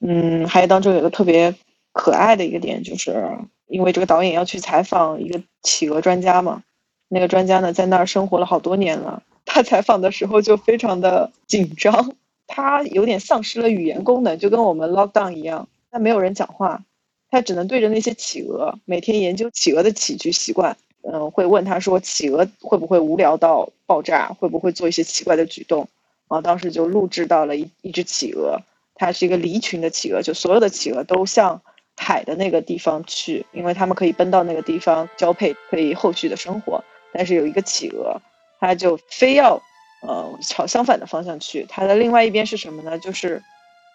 [0.00, 1.54] 嗯，还有当中有个特别
[1.92, 3.22] 可爱的一个点，就是
[3.66, 6.62] 因为这个导演要去采访一个企鹅专家嘛，
[7.08, 12.14] 那个专家呢在那儿生活了好多年了，他采访的时候就非常的紧张，
[12.46, 16.84] 他有点丧失了语言功能，就跟我们 lockdown 一样，他没有人讲话，
[17.30, 20.76] 他只能对着那些企鹅，每天研究企鹅的起居习惯。
[21.08, 25.88] 嗯，会问他说，企鹅会不会无聊到爆炸，会不会做一些奇怪的举动？
[26.28, 28.60] 然后当时就录制到了一一只企鹅，
[28.96, 31.62] 它是一个离群的企鹅，就所有的企鹅都向
[31.96, 36.82] 海的那个地方去，因为它们可以奔到那个地方交配，可以后续的生活。
[37.12, 38.20] 但是有一个企鹅，
[38.58, 39.62] 它就非要
[40.02, 42.98] 呃朝相反的方向去，它的另外一边是什么呢？
[42.98, 43.40] 就是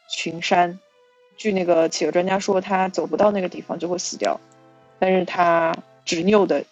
[0.10, 0.80] 群山。
[1.36, 4.40] 据那个企鹅专家说，它走不到那个地方就会死掉，
[5.00, 6.64] 但是它执拗的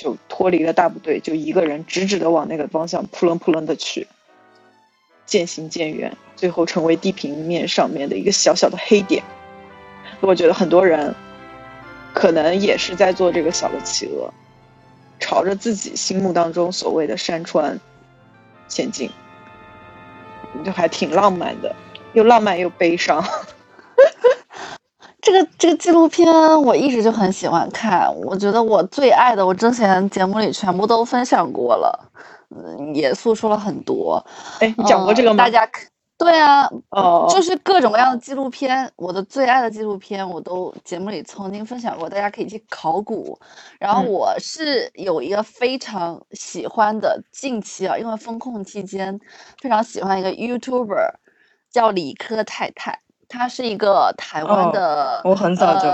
[0.00, 4.06] 就脱离了大部队，就一个人直直的往那个方向扑棱扑棱的去。
[5.26, 9.22] 渐行渐远，最后成为地平面上面的一个小小的黑点。
[10.20, 11.14] 我觉得很多人
[12.14, 14.32] 可能也是在做这个小的企鹅，
[15.18, 17.78] 朝着自己心目当中所谓的山川
[18.68, 19.10] 前进，
[20.64, 21.76] 就还挺浪漫的，
[22.14, 23.22] 又浪漫又悲伤。
[25.22, 26.26] 这个这个纪录片
[26.62, 32.10] 我一直就很喜欢看，我觉得我最爱的，我之前节目里全部都分享过了。
[32.52, 34.24] 嗯，也诉说了很多。
[34.58, 35.44] 哎，你讲过这个吗？
[35.44, 35.70] 大家
[36.18, 43.38] 对啊，哦，就是各种各样的纪录片，我的最爱的纪录片，我都节目里曾经分享过，大家可以去考古。
[43.78, 49.18] 然后我是有一个非常喜欢的，近期啊，因为风控期间，
[49.62, 51.12] 非常喜欢一个 YouTuber，
[51.70, 52.98] 叫理科太太，
[53.30, 55.88] 她是一个台湾的，我很早就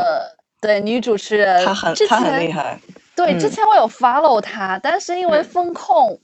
[0.60, 2.80] 对女主持人，她很她很厉害。
[3.14, 6.18] 对，之前我有 follow 她，但是因为风控。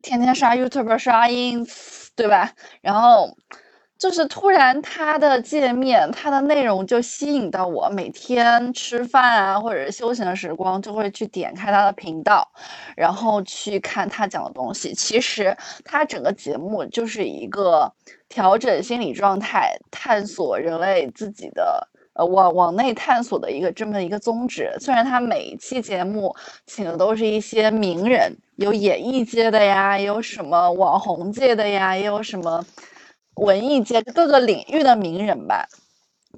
[0.00, 2.52] 天天刷 YouTube 刷 ins，对吧？
[2.80, 3.28] 然后
[3.98, 12.48] 就是突然她的界面、她的内容就吸引到我，每天吃饭啊或者休闲的时光就会去点开她的频道，
[12.96, 14.94] 然后去看她讲的东西。
[14.94, 15.54] 其实
[15.84, 17.92] 她整个节目就是一个
[18.28, 21.88] 调整心理状态、探索人类自己的。
[22.14, 24.74] 呃，往往内探索的一个这么一个宗旨。
[24.80, 26.34] 虽然他每一期节目
[26.66, 32.64] 请的都是一些名人，有演艺界的呀，也有什么网红界的呀，也有什么
[33.36, 35.68] 文艺界各个领域的名人吧。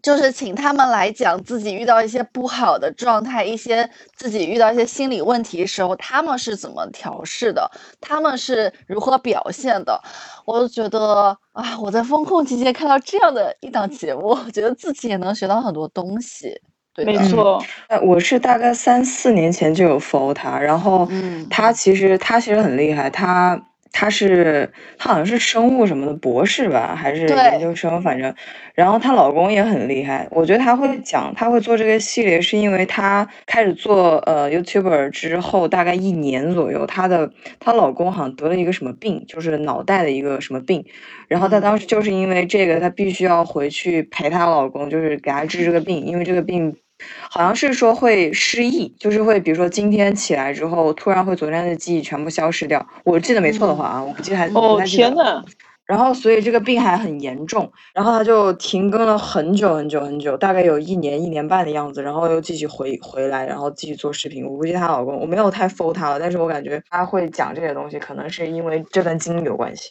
[0.03, 7.71] 就是请他们来讲自己遇到一些不好的状态，一些自己遇到一些心理问题的时候，他们是怎么调试的，
[8.01, 10.01] 他们是如何表现的。
[10.47, 16.61] 我就觉得啊，我在风控期间看到这样的一档节目，我觉得自己也能学到很多东西。
[16.95, 17.63] 对，没错。
[18.03, 21.09] 我是大概三四年前就有 follow 他，然后
[21.49, 23.61] 他其实他其实很厉害，他。
[23.93, 28.35] 他是他好像是生物什么的博士吧，还是研究生，反正，
[28.75, 30.27] 然后她老公也很厉害。
[30.31, 40.85] 我觉得他会讲，他会做这个系列，是因为他开始做呃 YouTuber 之后，大概一年左右，她的她老公好像得了一个什么病，就是脑袋的一个什么病，
[41.29, 46.77] 然后她当时就是因为这个，她必须要回去陪她老公，就是给他治这个病，因为这个病。
[47.31, 52.87] 好像是说会失忆，就是会，比如说今天起来之后，突然会昨天的记忆全部消失掉。
[53.05, 55.45] 我记得没错的话啊，我不记得还哦天呐。
[55.87, 64.47] 然后所以这个病还很严重，然后他就停更了很久很久很久，大概有一年一年半的样子，然后又继续回回来，然后继续做视频。
[64.47, 69.91] 我估计她老公我没有太 follow 她了，但是我感觉她会讲这些东西，可能是因为这段经历有关系。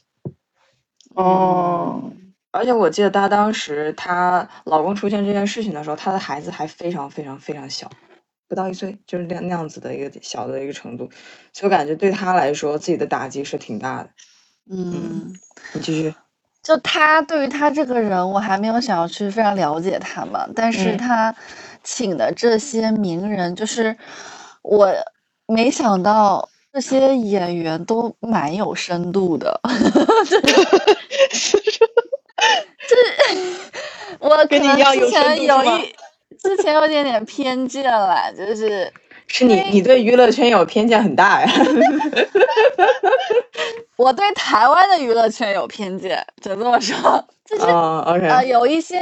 [1.16, 2.12] 哦。
[2.52, 7.90] 而且我记得她当时她老公出现这件事情的时候，她的孩子还非常非常非常小，
[8.48, 11.10] 不到一岁，就是那那样子的一个小的一个程度，
[11.54, 14.10] 所以我感觉对她来说，自己的打击是挺大的。
[14.72, 15.34] 嗯，
[15.74, 16.14] 你继续。
[16.62, 21.34] 就她对于她这个人，我还没有想要去非常了解他嘛，但是他
[21.84, 23.96] 请的这些名人，就是
[24.62, 24.92] 我
[25.48, 29.60] 没想到这些演员都蛮有深度的。
[32.88, 32.96] 是，
[34.20, 35.94] 我可能之前有一，
[36.42, 38.92] 之前有点点偏见了，就是，
[39.28, 41.52] 是你你对娱乐圈有偏见很大呀。
[43.98, 49.02] 我对台湾的娱乐圈有偏见，只能这么说，就是啊，有一些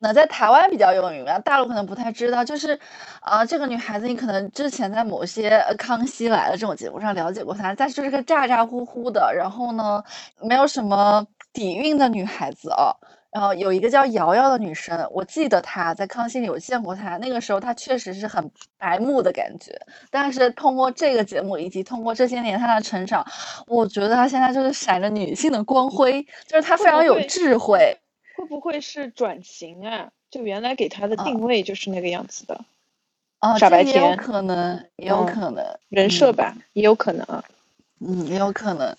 [0.00, 2.78] 那在台湾比较有名吧，大陆可能不太知道，就是
[3.20, 10.02] 啊，这个女孩子你可能之前在某些《康熙来了》这种节目上了解过她，但是就是个咋咋呼呼的，然后呢，
[10.40, 11.24] 没有什么
[11.58, 12.94] 底蕴的女孩子哦。
[13.30, 19.78] 然后有一个叫瑶瑶的女生，我记得她在康熙里有见过她，那个时候她确实是很白目的感觉。
[20.10, 23.26] 但是通过这个节目以及通过这些年她的成长，
[23.66, 27.98] 我觉得她现在就是闪着女性的光辉，就是她非常有智慧。
[28.36, 30.08] 会不会是转型啊？
[30.30, 32.64] 就原来给她的定位就是那个样子的。
[33.40, 34.02] 啊，傻白甜。
[34.02, 37.44] 也有可能，也有可能人设吧，也有可能啊。
[38.00, 38.96] 嗯，也有可能。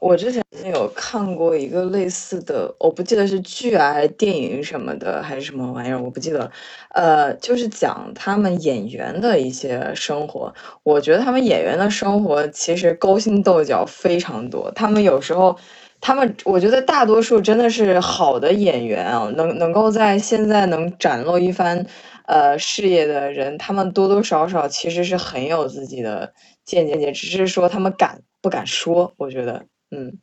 [0.00, 6.50] 我之前有看过一个类似的，我不记得是剧啊还是电影什么的，还是什么玩意儿，我不记得。
[6.94, 10.52] 呃，就是讲他们演员的一些生活。
[10.82, 14.70] 我觉得他们演员的生活其实勾心斗角非常多。
[14.72, 15.56] 他们有时候，
[16.00, 21.84] 他们我觉得大多数真的是好的演员啊，能能够在现在能展露一番
[22.26, 26.34] 呃事业的人，他们多多少少其实是很有自己的
[26.66, 29.10] 见解，只是说他们敢不敢说。
[29.16, 29.64] 我觉得。
[29.90, 30.18] 嗯，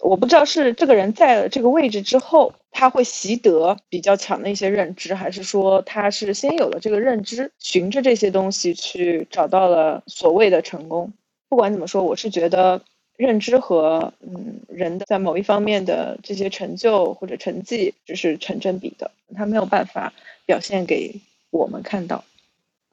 [0.00, 11.12] 我不知道是这个人在了这个位置之后，他会习得比较强的一些认知，还是说他是先有了这个认知，循着这些东西去找到了所谓的成功。
[11.48, 12.82] 不管怎么说，我是觉得
[13.16, 20.12] 认知和嗯人的在某一方面的这些成就或者成绩，这是成正比的，他没有办法
[20.44, 21.20] 表现给
[21.50, 22.24] 我们看到。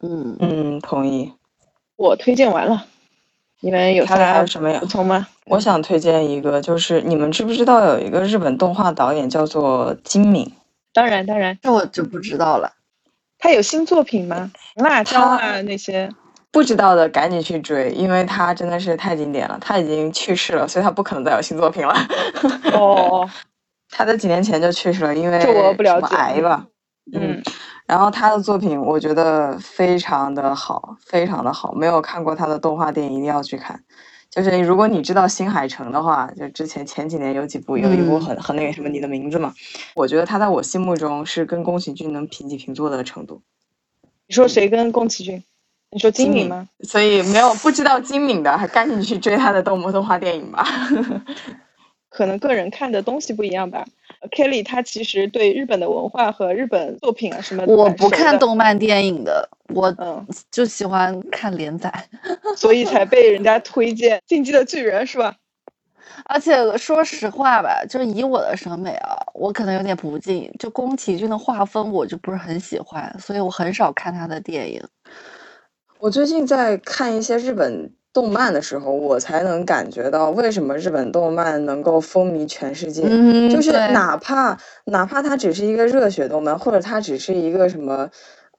[0.02, 1.32] 嗯嗯，同意。
[1.98, 2.88] 我推荐完了。
[3.62, 4.80] 你们有他还有什么呀？
[4.80, 5.28] 补充吗？
[5.48, 10.52] 我想推荐一个，就是你们知不知道有一个日本动画导演叫做金敏？
[10.94, 12.72] 当然，当然，那我就不知道了。
[13.40, 14.52] 他有新作品吗？
[14.76, 16.10] 辣椒啊那些？
[16.52, 19.58] 不知道的赶紧去追，因为他真的是太经典了。
[19.60, 21.94] 他已经去世了，所以他不可能再有新作品了。
[22.74, 23.30] 哦，
[23.92, 26.16] 他在几年前就去世了，因为这我不了解。
[26.16, 26.66] 癌吧？
[27.14, 27.42] 嗯。
[27.86, 31.74] 然后他的作品我觉得非常的好，非常的好。
[31.74, 33.84] 没有看过他的动画电影，一定要去看。
[34.32, 39.54] 就是如果你知道新海诚的话，就之前前几年有几部，有一部很很那个什么，你的名字嘛。
[39.96, 43.42] 我觉得他在我心目中是跟宫崎骏能平起平坐的程度。
[44.28, 45.44] 你说谁跟宫崎骏？
[45.92, 46.68] 你说金敏吗？
[46.84, 50.68] 所以没有不知道金敏的，还赶紧去追他的动动画电影吧。
[52.10, 53.86] 可能个人看的东西不一样吧。
[54.32, 61.92] Kelly 他其实对日本的文化和日本作品啊什么，我不看动漫电影的，我嗯就喜欢看连载，
[62.56, 65.36] 所以才被人家推荐《进击的巨人》是吧？
[66.26, 74.82] 而且说实话吧，就以我的审美啊，我可能有点不敬，就宫崎骏的画风我就不是很喜欢，所以我很少看他的电影。
[76.00, 77.92] 我最近在看一些日本。
[78.16, 83.02] 动漫的时候，我才能感觉到为什么日本动漫能够风靡全世界。
[83.50, 88.10] 就是哪怕哪怕它只是一个热血动漫，或者它只是一个什么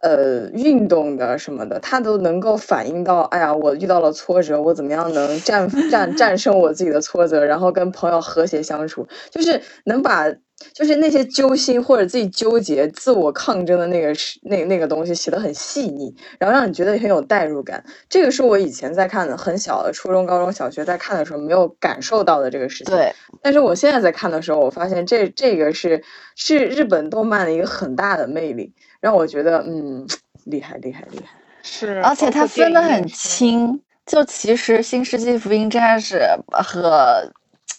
[0.01, 10.27] 呃运动的什么的，它都能够反映到，哎呀，我遇到了挫折，我怎么样能战战战胜我自己的挫折，然后跟朋友和谐相处，就是能把。
[10.73, 17.85] 就是那些揪心或者自己纠结、自我抗争的那个是那那个东西写的很细腻，然后让你觉得很有代入感。
[18.09, 22.95] 这个是我以前在看的很小的初中、高中小学在看的时候没有感受到的这个事情。
[22.95, 23.13] 对，
[23.43, 26.03] 但是我现在在看的时候，我发现这这个是
[26.35, 30.07] 是日本动漫的一个很大的魅力，让我觉得嗯
[30.45, 31.39] 厉害厉害厉害。
[31.63, 36.23] 是，而且它分得很清，就其实《新世纪福音战士》
[36.63, 37.31] 和。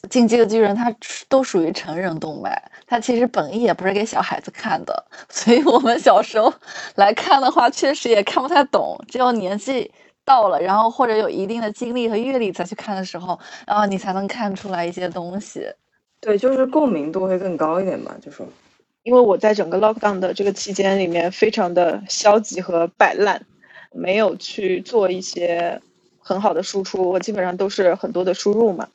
[0.09, 0.93] 进击的巨人，它
[1.29, 6.53] 都属于成人动漫，它其实本意也不是给小孩子看的， 所以我们小时候
[6.95, 8.99] 来看的话，确实也看不太懂。
[9.07, 9.91] 只有年纪
[10.25, 15.67] 到了，然后或者有一定的经历和阅历再去看的时候，然后你才能看出来一些东西。
[16.19, 18.45] 对，就是共鸣度会更高一点嘛，就说，
[19.03, 23.45] 因为我在整个 lockdown 的这个期间里面，非常的消极和摆烂，
[23.91, 25.79] 没有去做一些
[26.19, 28.87] 很好的输出，我基本上都是很多的输入嘛。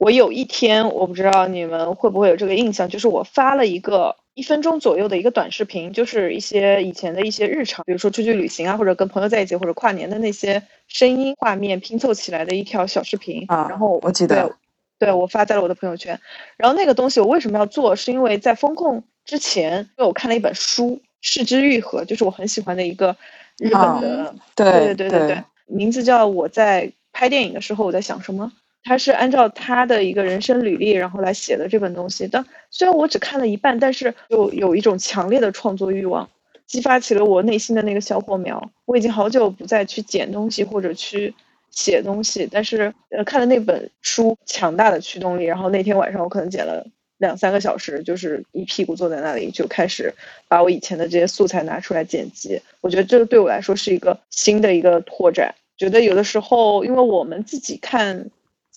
[0.00, 13.44] 我有一天，我不知道你们会不会有这个印象，就是我发了一个一分钟左右的一个短视频，就是一些以前的一些日常，比如说出去旅行啊，或者跟朋友在一起，或者跨年的那些声音画面拼凑起来的一条小视频。
[13.48, 14.50] 啊，然后我记得，
[14.98, 16.18] 对我发在了我的朋友圈。
[16.56, 17.94] 然后那个东西我为什么要做？
[17.94, 23.14] 是因为在风控之前，因为我看了一本书《视之愈合》，就是我很喜欢的一个
[23.58, 28.50] 日本的，对对对对对，名字叫《我在拍电影的时候我在想什么》。
[28.82, 32.26] 他是按照他的一个人生履历，然后来写的这本东西。
[32.26, 36.28] 但虽然我只看了一半，但是就有一种强烈的创作欲望，
[36.66, 38.70] 激发起了我内心的那个小火苗。
[38.86, 41.34] 我已经好久不再去剪东西或者去
[41.70, 45.44] 写东西，但是呃看了那本书，强大的驱动力。
[45.44, 46.86] 然后那天晚上我可能剪了
[47.18, 50.14] 两三个小时，就是一屁股坐在那里就开始
[50.48, 52.60] 把我以前的这些素材拿出来剪辑。
[52.80, 55.54] 我觉得这个对我来说是一个新的一个拓展。
[55.76, 58.30] 觉得有的时候，因为我们自己看。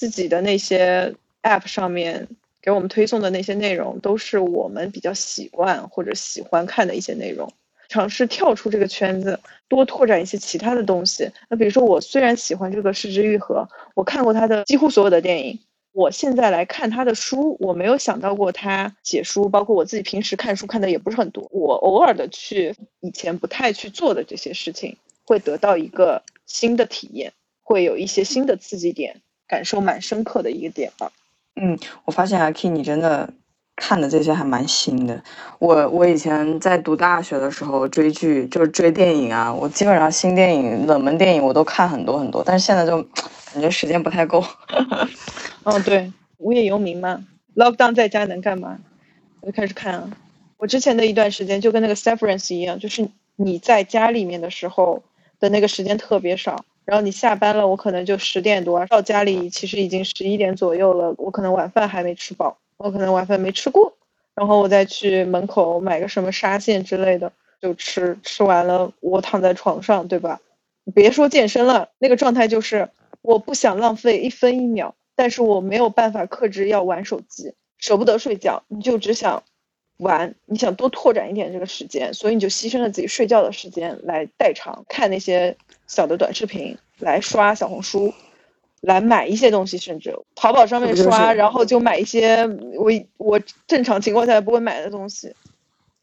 [0.04, 1.14] 自己的那些
[1.44, 2.28] App 上面
[2.62, 7.50] 给我们推送的那些内容，都是我们比较习惯或者喜欢看的一些内容。
[7.88, 9.40] 尝试跳出这个圈子，
[9.70, 11.32] 多拓展一些其他的东西。
[11.50, 13.66] 那比如说，我虽然喜欢这个失之愈合，
[13.96, 15.58] 我看过他的几乎所有的电影。
[15.94, 21.48] 我现在来看他的书，我没有想到过他写书，包括我自己平时看书看的也不是很多。
[21.50, 27.32] 我偶尔的去以前不太去做的这些事情，会得到一个新的体验，
[27.62, 29.22] 会有一些新的刺激点。
[29.48, 31.12] 感受蛮深刻的一个点吧。
[31.56, 33.32] 嗯，我发现阿 K 你真的
[33.76, 35.24] 看的这些还蛮新的。
[35.60, 43.02] 我我以前在读大学的时候追剧，就是追电影啊，我基本上新电影、冷门电影我都看很多很多，但是现在就
[43.54, 44.44] 感觉时间不太够。
[45.64, 47.24] 嗯， 对，无业游民嘛
[47.56, 48.80] ，lockdown 在家能干嘛？
[49.42, 50.10] 我就开始看啊。
[50.58, 55.04] 我之前的一段时间就跟那个 Severance 一样，就是你在家里面的时候
[55.40, 63.94] 的那个时间特别少，然后你下班了，我可能就十点多到家里，其实已经十一点左右了，我可能晚饭还没吃饱，我可能晚饭没吃过，
[64.36, 67.32] 然后我再去门口买个什么沙县之类的
[67.62, 70.40] 就吃，吃完了我躺在床上，对吧？
[70.94, 72.90] 别说健身了，那个状态就是
[73.22, 79.44] 我不想浪费一分一秒，但是我没有办法克制要玩手机，舍不得睡觉，你就只想
[79.98, 85.56] 玩，你想多拓展一点这个时间，所以你就牺牲了自己睡觉的时间来代偿看那些
[85.88, 88.14] 小的短视频，来刷小红书，
[88.82, 92.46] 来买一些东西，甚至淘宝上面刷，然后就买一些
[92.76, 95.34] 我我正常情况下不会买的东西，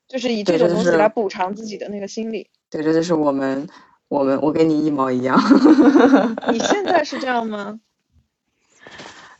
[0.08, 2.48] 就是以这种东西来补偿自己的那个心理。
[2.70, 3.68] 对，这就是我们
[4.08, 5.38] 我们我跟你一毛一样。
[6.52, 7.80] 你现在是这样吗？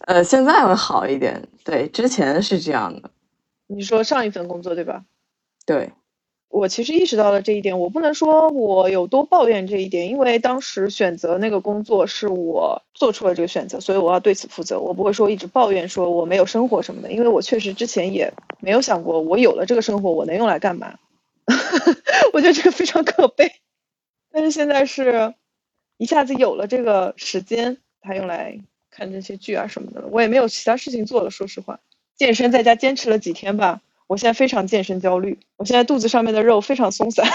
[0.07, 3.11] 呃，现在会好一点，对，之前是这样的，
[3.73, 5.05] 你说上一份工作对吧？
[5.65, 5.93] 对，
[6.49, 14.81] 我其实意识到了这一点，我不能说我有多抱怨这一点，因为当时选择那个工作是我做出了这个选择，所以我要对此负责。
[14.81, 20.99] 我不会说一直抱怨说我没有生活什么的，因为我确实之前也没有想过我有了这个生活我能用来干嘛。
[22.33, 23.53] 我觉得这个非常可悲，
[24.33, 25.35] 但是现在是
[25.97, 28.59] 一下子有了这个时间，还用来
[28.91, 30.09] 看这些剧啊什么的了。
[30.11, 31.81] 我也没有其他事情做了，说实话，
[32.21, 33.81] 健身在家坚持了几天吧。
[34.07, 37.27] 我现在非常健身焦虑，我现在肚子上面的肉非常松散。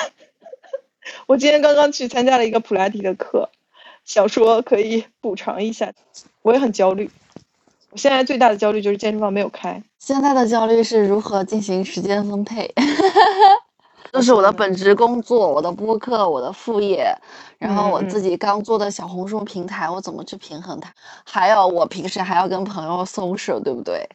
[1.26, 3.50] 我今天刚刚去参加了一个普拉提的课，
[4.06, 5.92] 想说可以补偿一下，
[6.44, 7.10] 我也很焦虑。
[7.90, 9.82] 我现在最大的焦虑就是健身房没有开。
[9.98, 12.72] 现在的焦虑是如何进行时间分配，
[14.14, 17.12] 这是我的本职工作，我的播客，我的副业，
[17.58, 20.94] 然后我自己刚做的小红书平台，我怎么去平衡它？
[21.26, 24.08] 还有我平时还要跟朋友 social，对不对？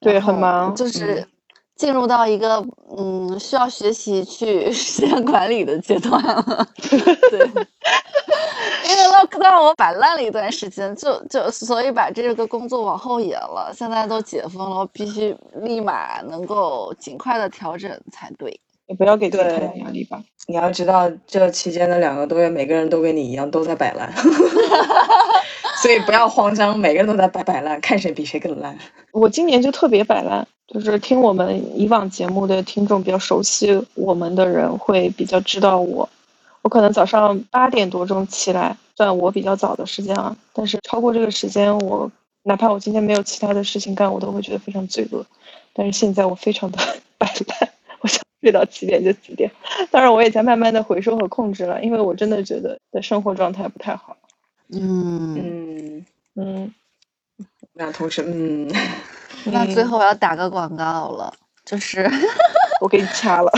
[0.00, 1.26] 对很忙就是
[1.76, 2.64] 进入到一个
[2.96, 6.66] 嗯需要学习去 时间管理的阶段了。
[7.30, 7.38] 对，
[8.88, 13.72] 因为 lockdown 我摆烂了一段时间，就就所以把这个工作往后延了。
[13.74, 18.60] 现在都解封了，我必须立马能够尽快的调整才对。
[18.86, 20.20] 也不要给自己太大压力吧。
[20.48, 24.12] 你要知道，这期间的两个多月，每个人都跟你一样都在摆烂，
[25.82, 28.76] 所以不要慌张，每个人都在摆摆烂，看谁比谁更烂。
[29.12, 36.08] 我今年就特别摆烂，就是听我们以往节目的听众比较熟悉我们的人会比较知道我。
[36.60, 40.36] 我可能早上八点多钟起来，算我比较早的时间啊。
[40.52, 42.12] 但是超过这个时间，我
[42.42, 45.24] 哪怕我今天没有其他的事情干，我都会觉得非常罪恶。
[45.72, 46.78] 但是现在我非常的
[47.16, 47.70] 摆烂，
[48.00, 49.50] 我想睡到几点就几点。
[49.90, 54.18] 当然，我也在慢慢的回收和控制了，因为我真的觉得的生活状态不太好。
[54.72, 56.06] 嗯，嗯，
[56.36, 56.74] 嗯，
[57.72, 58.70] 那同时，嗯，
[59.46, 61.32] 那最后我要打个广告了，
[61.64, 62.08] 就是
[62.80, 63.50] 我给你掐了，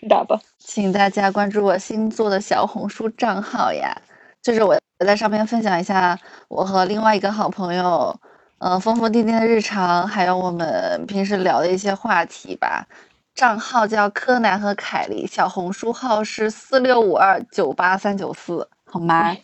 [0.00, 0.38] 你打吧。
[0.58, 3.96] 请大家关注我新做的小红书账号呀，
[4.42, 6.18] 就是我在上面分享一下
[6.48, 8.14] 我和另外一个好朋友，
[8.58, 12.86] 嗯、疯疯癫癫的日常，还有我们平时聊的一些话题吧。
[13.34, 19.34] 账号叫柯南和凯莉，小红书号是四六五二九八三九四，好吗？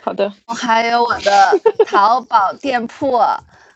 [0.00, 3.20] 好的，还有我的淘宝店铺，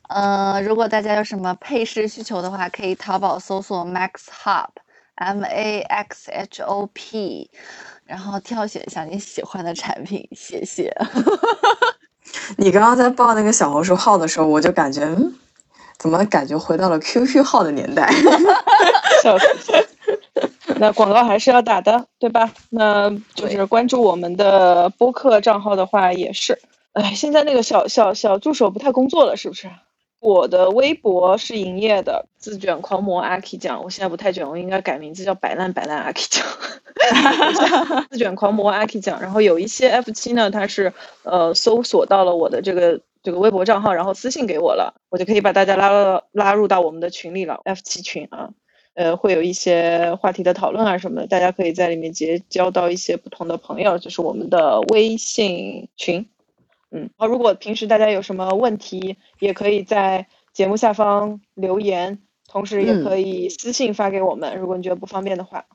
[0.09, 4.11] 嗯、 如果大家有什么配饰需求的话，可以淘宝搜索 Max
[4.45, 7.51] Hop，M A X H O P，
[8.05, 10.93] 然后挑选一下你喜欢的产品，谢谢。
[12.59, 15.35] 你刚刚在报那个小红书号的时候，我就感觉，嗯，
[15.97, 18.13] 怎么感觉回到了 QQ 号的年代？
[20.79, 22.53] 那广告还是要打的，对吧？
[22.71, 26.59] 那就是关注我们的播客账号的话，也是。
[26.93, 29.71] 哎，现在那个小小小助手不太工作了，是不是？
[30.19, 33.83] 我的微博是营业的，自卷狂魔阿 K 酱。
[33.83, 36.45] 我现在不太卷，我应该改名字叫摆烂摆烂阿 K 酱。
[38.11, 39.21] 自卷狂魔阿 K 酱。
[39.21, 40.93] 然后有一些 F 七呢，它是
[41.23, 48.51] 呃搜索到了我的这个这个微博账号，然后私信给我了，我就可以把大家拉到拉入到我们的群里了，F 七群啊。
[48.97, 56.27] 呃，会有一些话题的讨论啊什么的，大家可以在里面结交到一些不同的朋友，就是我们的微信群。
[56.91, 62.19] 嗯，然后如果平时大家有什么问题，也可以在节目下方留言，
[62.49, 65.67] 同时也嗯可以私信发给我们，如果你觉得不方便的话。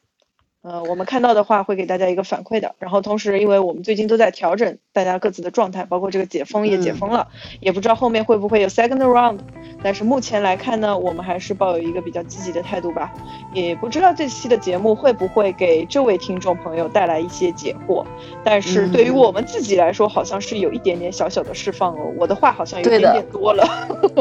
[0.63, 2.75] 呃，我们看到的话会给大家一个反馈的。
[2.77, 7.27] 然后同时，因为我们最近都在调整大家各自的状态，包括这个解封也解封了，
[7.59, 9.39] 也不知道后面会不会有 second round。
[9.81, 13.11] 但是目前来看呢，我们还是抱有一个比较积极的态度吧。
[13.55, 18.05] 也不知道这期的节目会不会给这位听众朋友带来一些解惑。
[18.43, 22.13] 但是对于我们自己来说，好像是有一点点小小的释放哦。
[22.15, 23.67] 我的话好像有点点多了。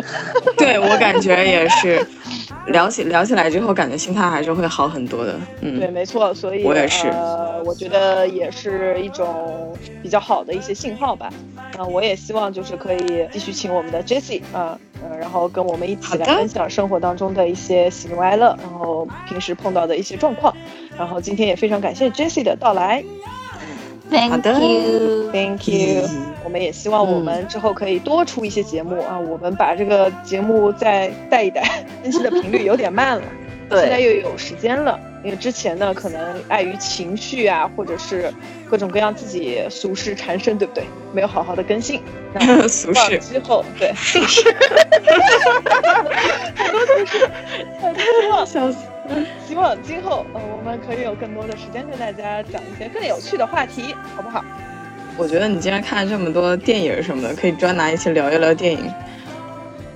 [0.56, 2.06] 对我感觉也是。
[2.66, 5.34] 聊起聊起来之后，感觉心态还是会好很多的。
[5.60, 7.08] 嗯，对，没错，所以我也是。
[7.08, 11.30] 呃，我觉得也是一种比较好的一些信号吧。
[11.76, 20.54] 那我也希望就是可以继续请我们的 Jessie 啊，嗯，然后跟我们一起来分享生活当中的一些喜怒哀乐，然后平时碰到的一些状况。
[20.98, 23.02] 然后今天也非常感谢 Jessie 的到来。
[24.10, 26.08] Thank you，Thank you。
[26.42, 29.16] 我们也希望我们之后可以多出一些节目啊。
[29.16, 31.62] 我们把这个节目再带一带，
[32.02, 33.22] 更新的频率有点慢了。
[33.68, 38.32] 对，现在又有时间了，因为之前呢，可能碍于情绪啊，或者是
[38.68, 40.84] 各种各样自己俗事缠身，对不对？
[41.12, 42.00] 没有好好的更新。
[42.68, 43.18] 俗事。
[43.18, 43.92] 之后，对。
[43.96, 44.54] 俗事。
[46.60, 47.30] 很多俗事。
[48.22, 48.78] 希望，笑死。
[49.46, 54.44] 希望今后呃，我们可以有更多的时间跟大家讲一些更有趣的话题，好不好？
[55.18, 58.90] 我觉得你既然看了这么多电影什么的，可以专拿一期聊一聊电影。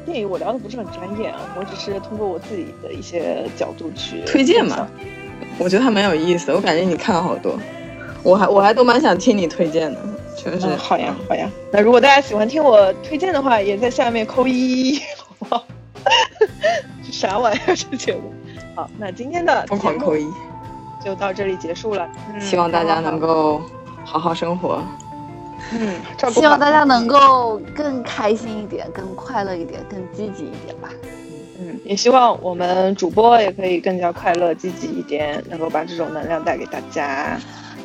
[0.04, 4.86] 电影我聊的不是很专业啊，我只是通过我自己的一些角度去推荐嘛。
[5.58, 7.58] 我觉得还蛮有意思的，我感觉你看了好多，
[8.22, 10.00] 我还我还都蛮想听你推荐的，
[10.36, 10.66] 确实是。
[10.76, 15.64] 好呀好呀，那如果大家喜欢听我推荐的话，也在下面扣一，好不好？
[17.10, 18.32] 啥玩意儿这节目？
[18.74, 20.26] 好，那今天的疯狂扣一
[21.04, 22.08] 就到这里结束了。
[22.40, 23.62] 希望大家能够
[24.04, 24.82] 好好生活。
[25.72, 30.88] 嗯，希望大家能够更开心一点，更快乐一点，更积极一点吧。
[31.58, 37.38] 嗯，也希望我们主播也可以更加快乐、积极一点，能够把这种能量带给大家。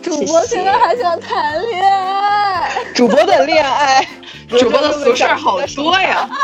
[0.09, 2.69] 主播现在还想谈恋爱？
[2.95, 4.05] 主播的恋爱，
[4.49, 6.27] 主播的俗事好多呀。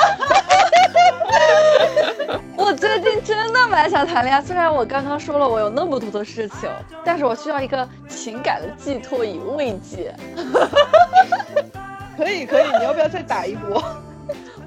[2.56, 6.70] 我最近真的蛮想谈恋爱，虽然我刚刚说了我有那么多的事情，
[7.04, 10.14] 但是我需要一个情感的寄托与慰藉。
[12.16, 13.84] 可以可以，你要不要再打一波？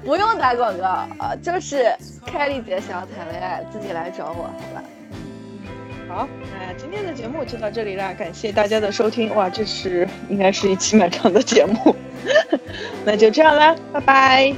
[0.05, 1.95] 不用打广告啊，就是
[2.25, 4.83] 凯丽姐想要谈恋爱，自己来找我，好吧？
[6.09, 9.33] 好，那今天的节目就到这里啦，感谢大家的收听。
[9.35, 11.95] 哇，这是应该是一期蛮长的节目，
[13.05, 14.55] 那就这样啦，拜拜，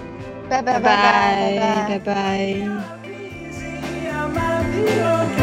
[0.49, 2.15] 拜拜拜拜拜
[5.35, 5.40] 拜。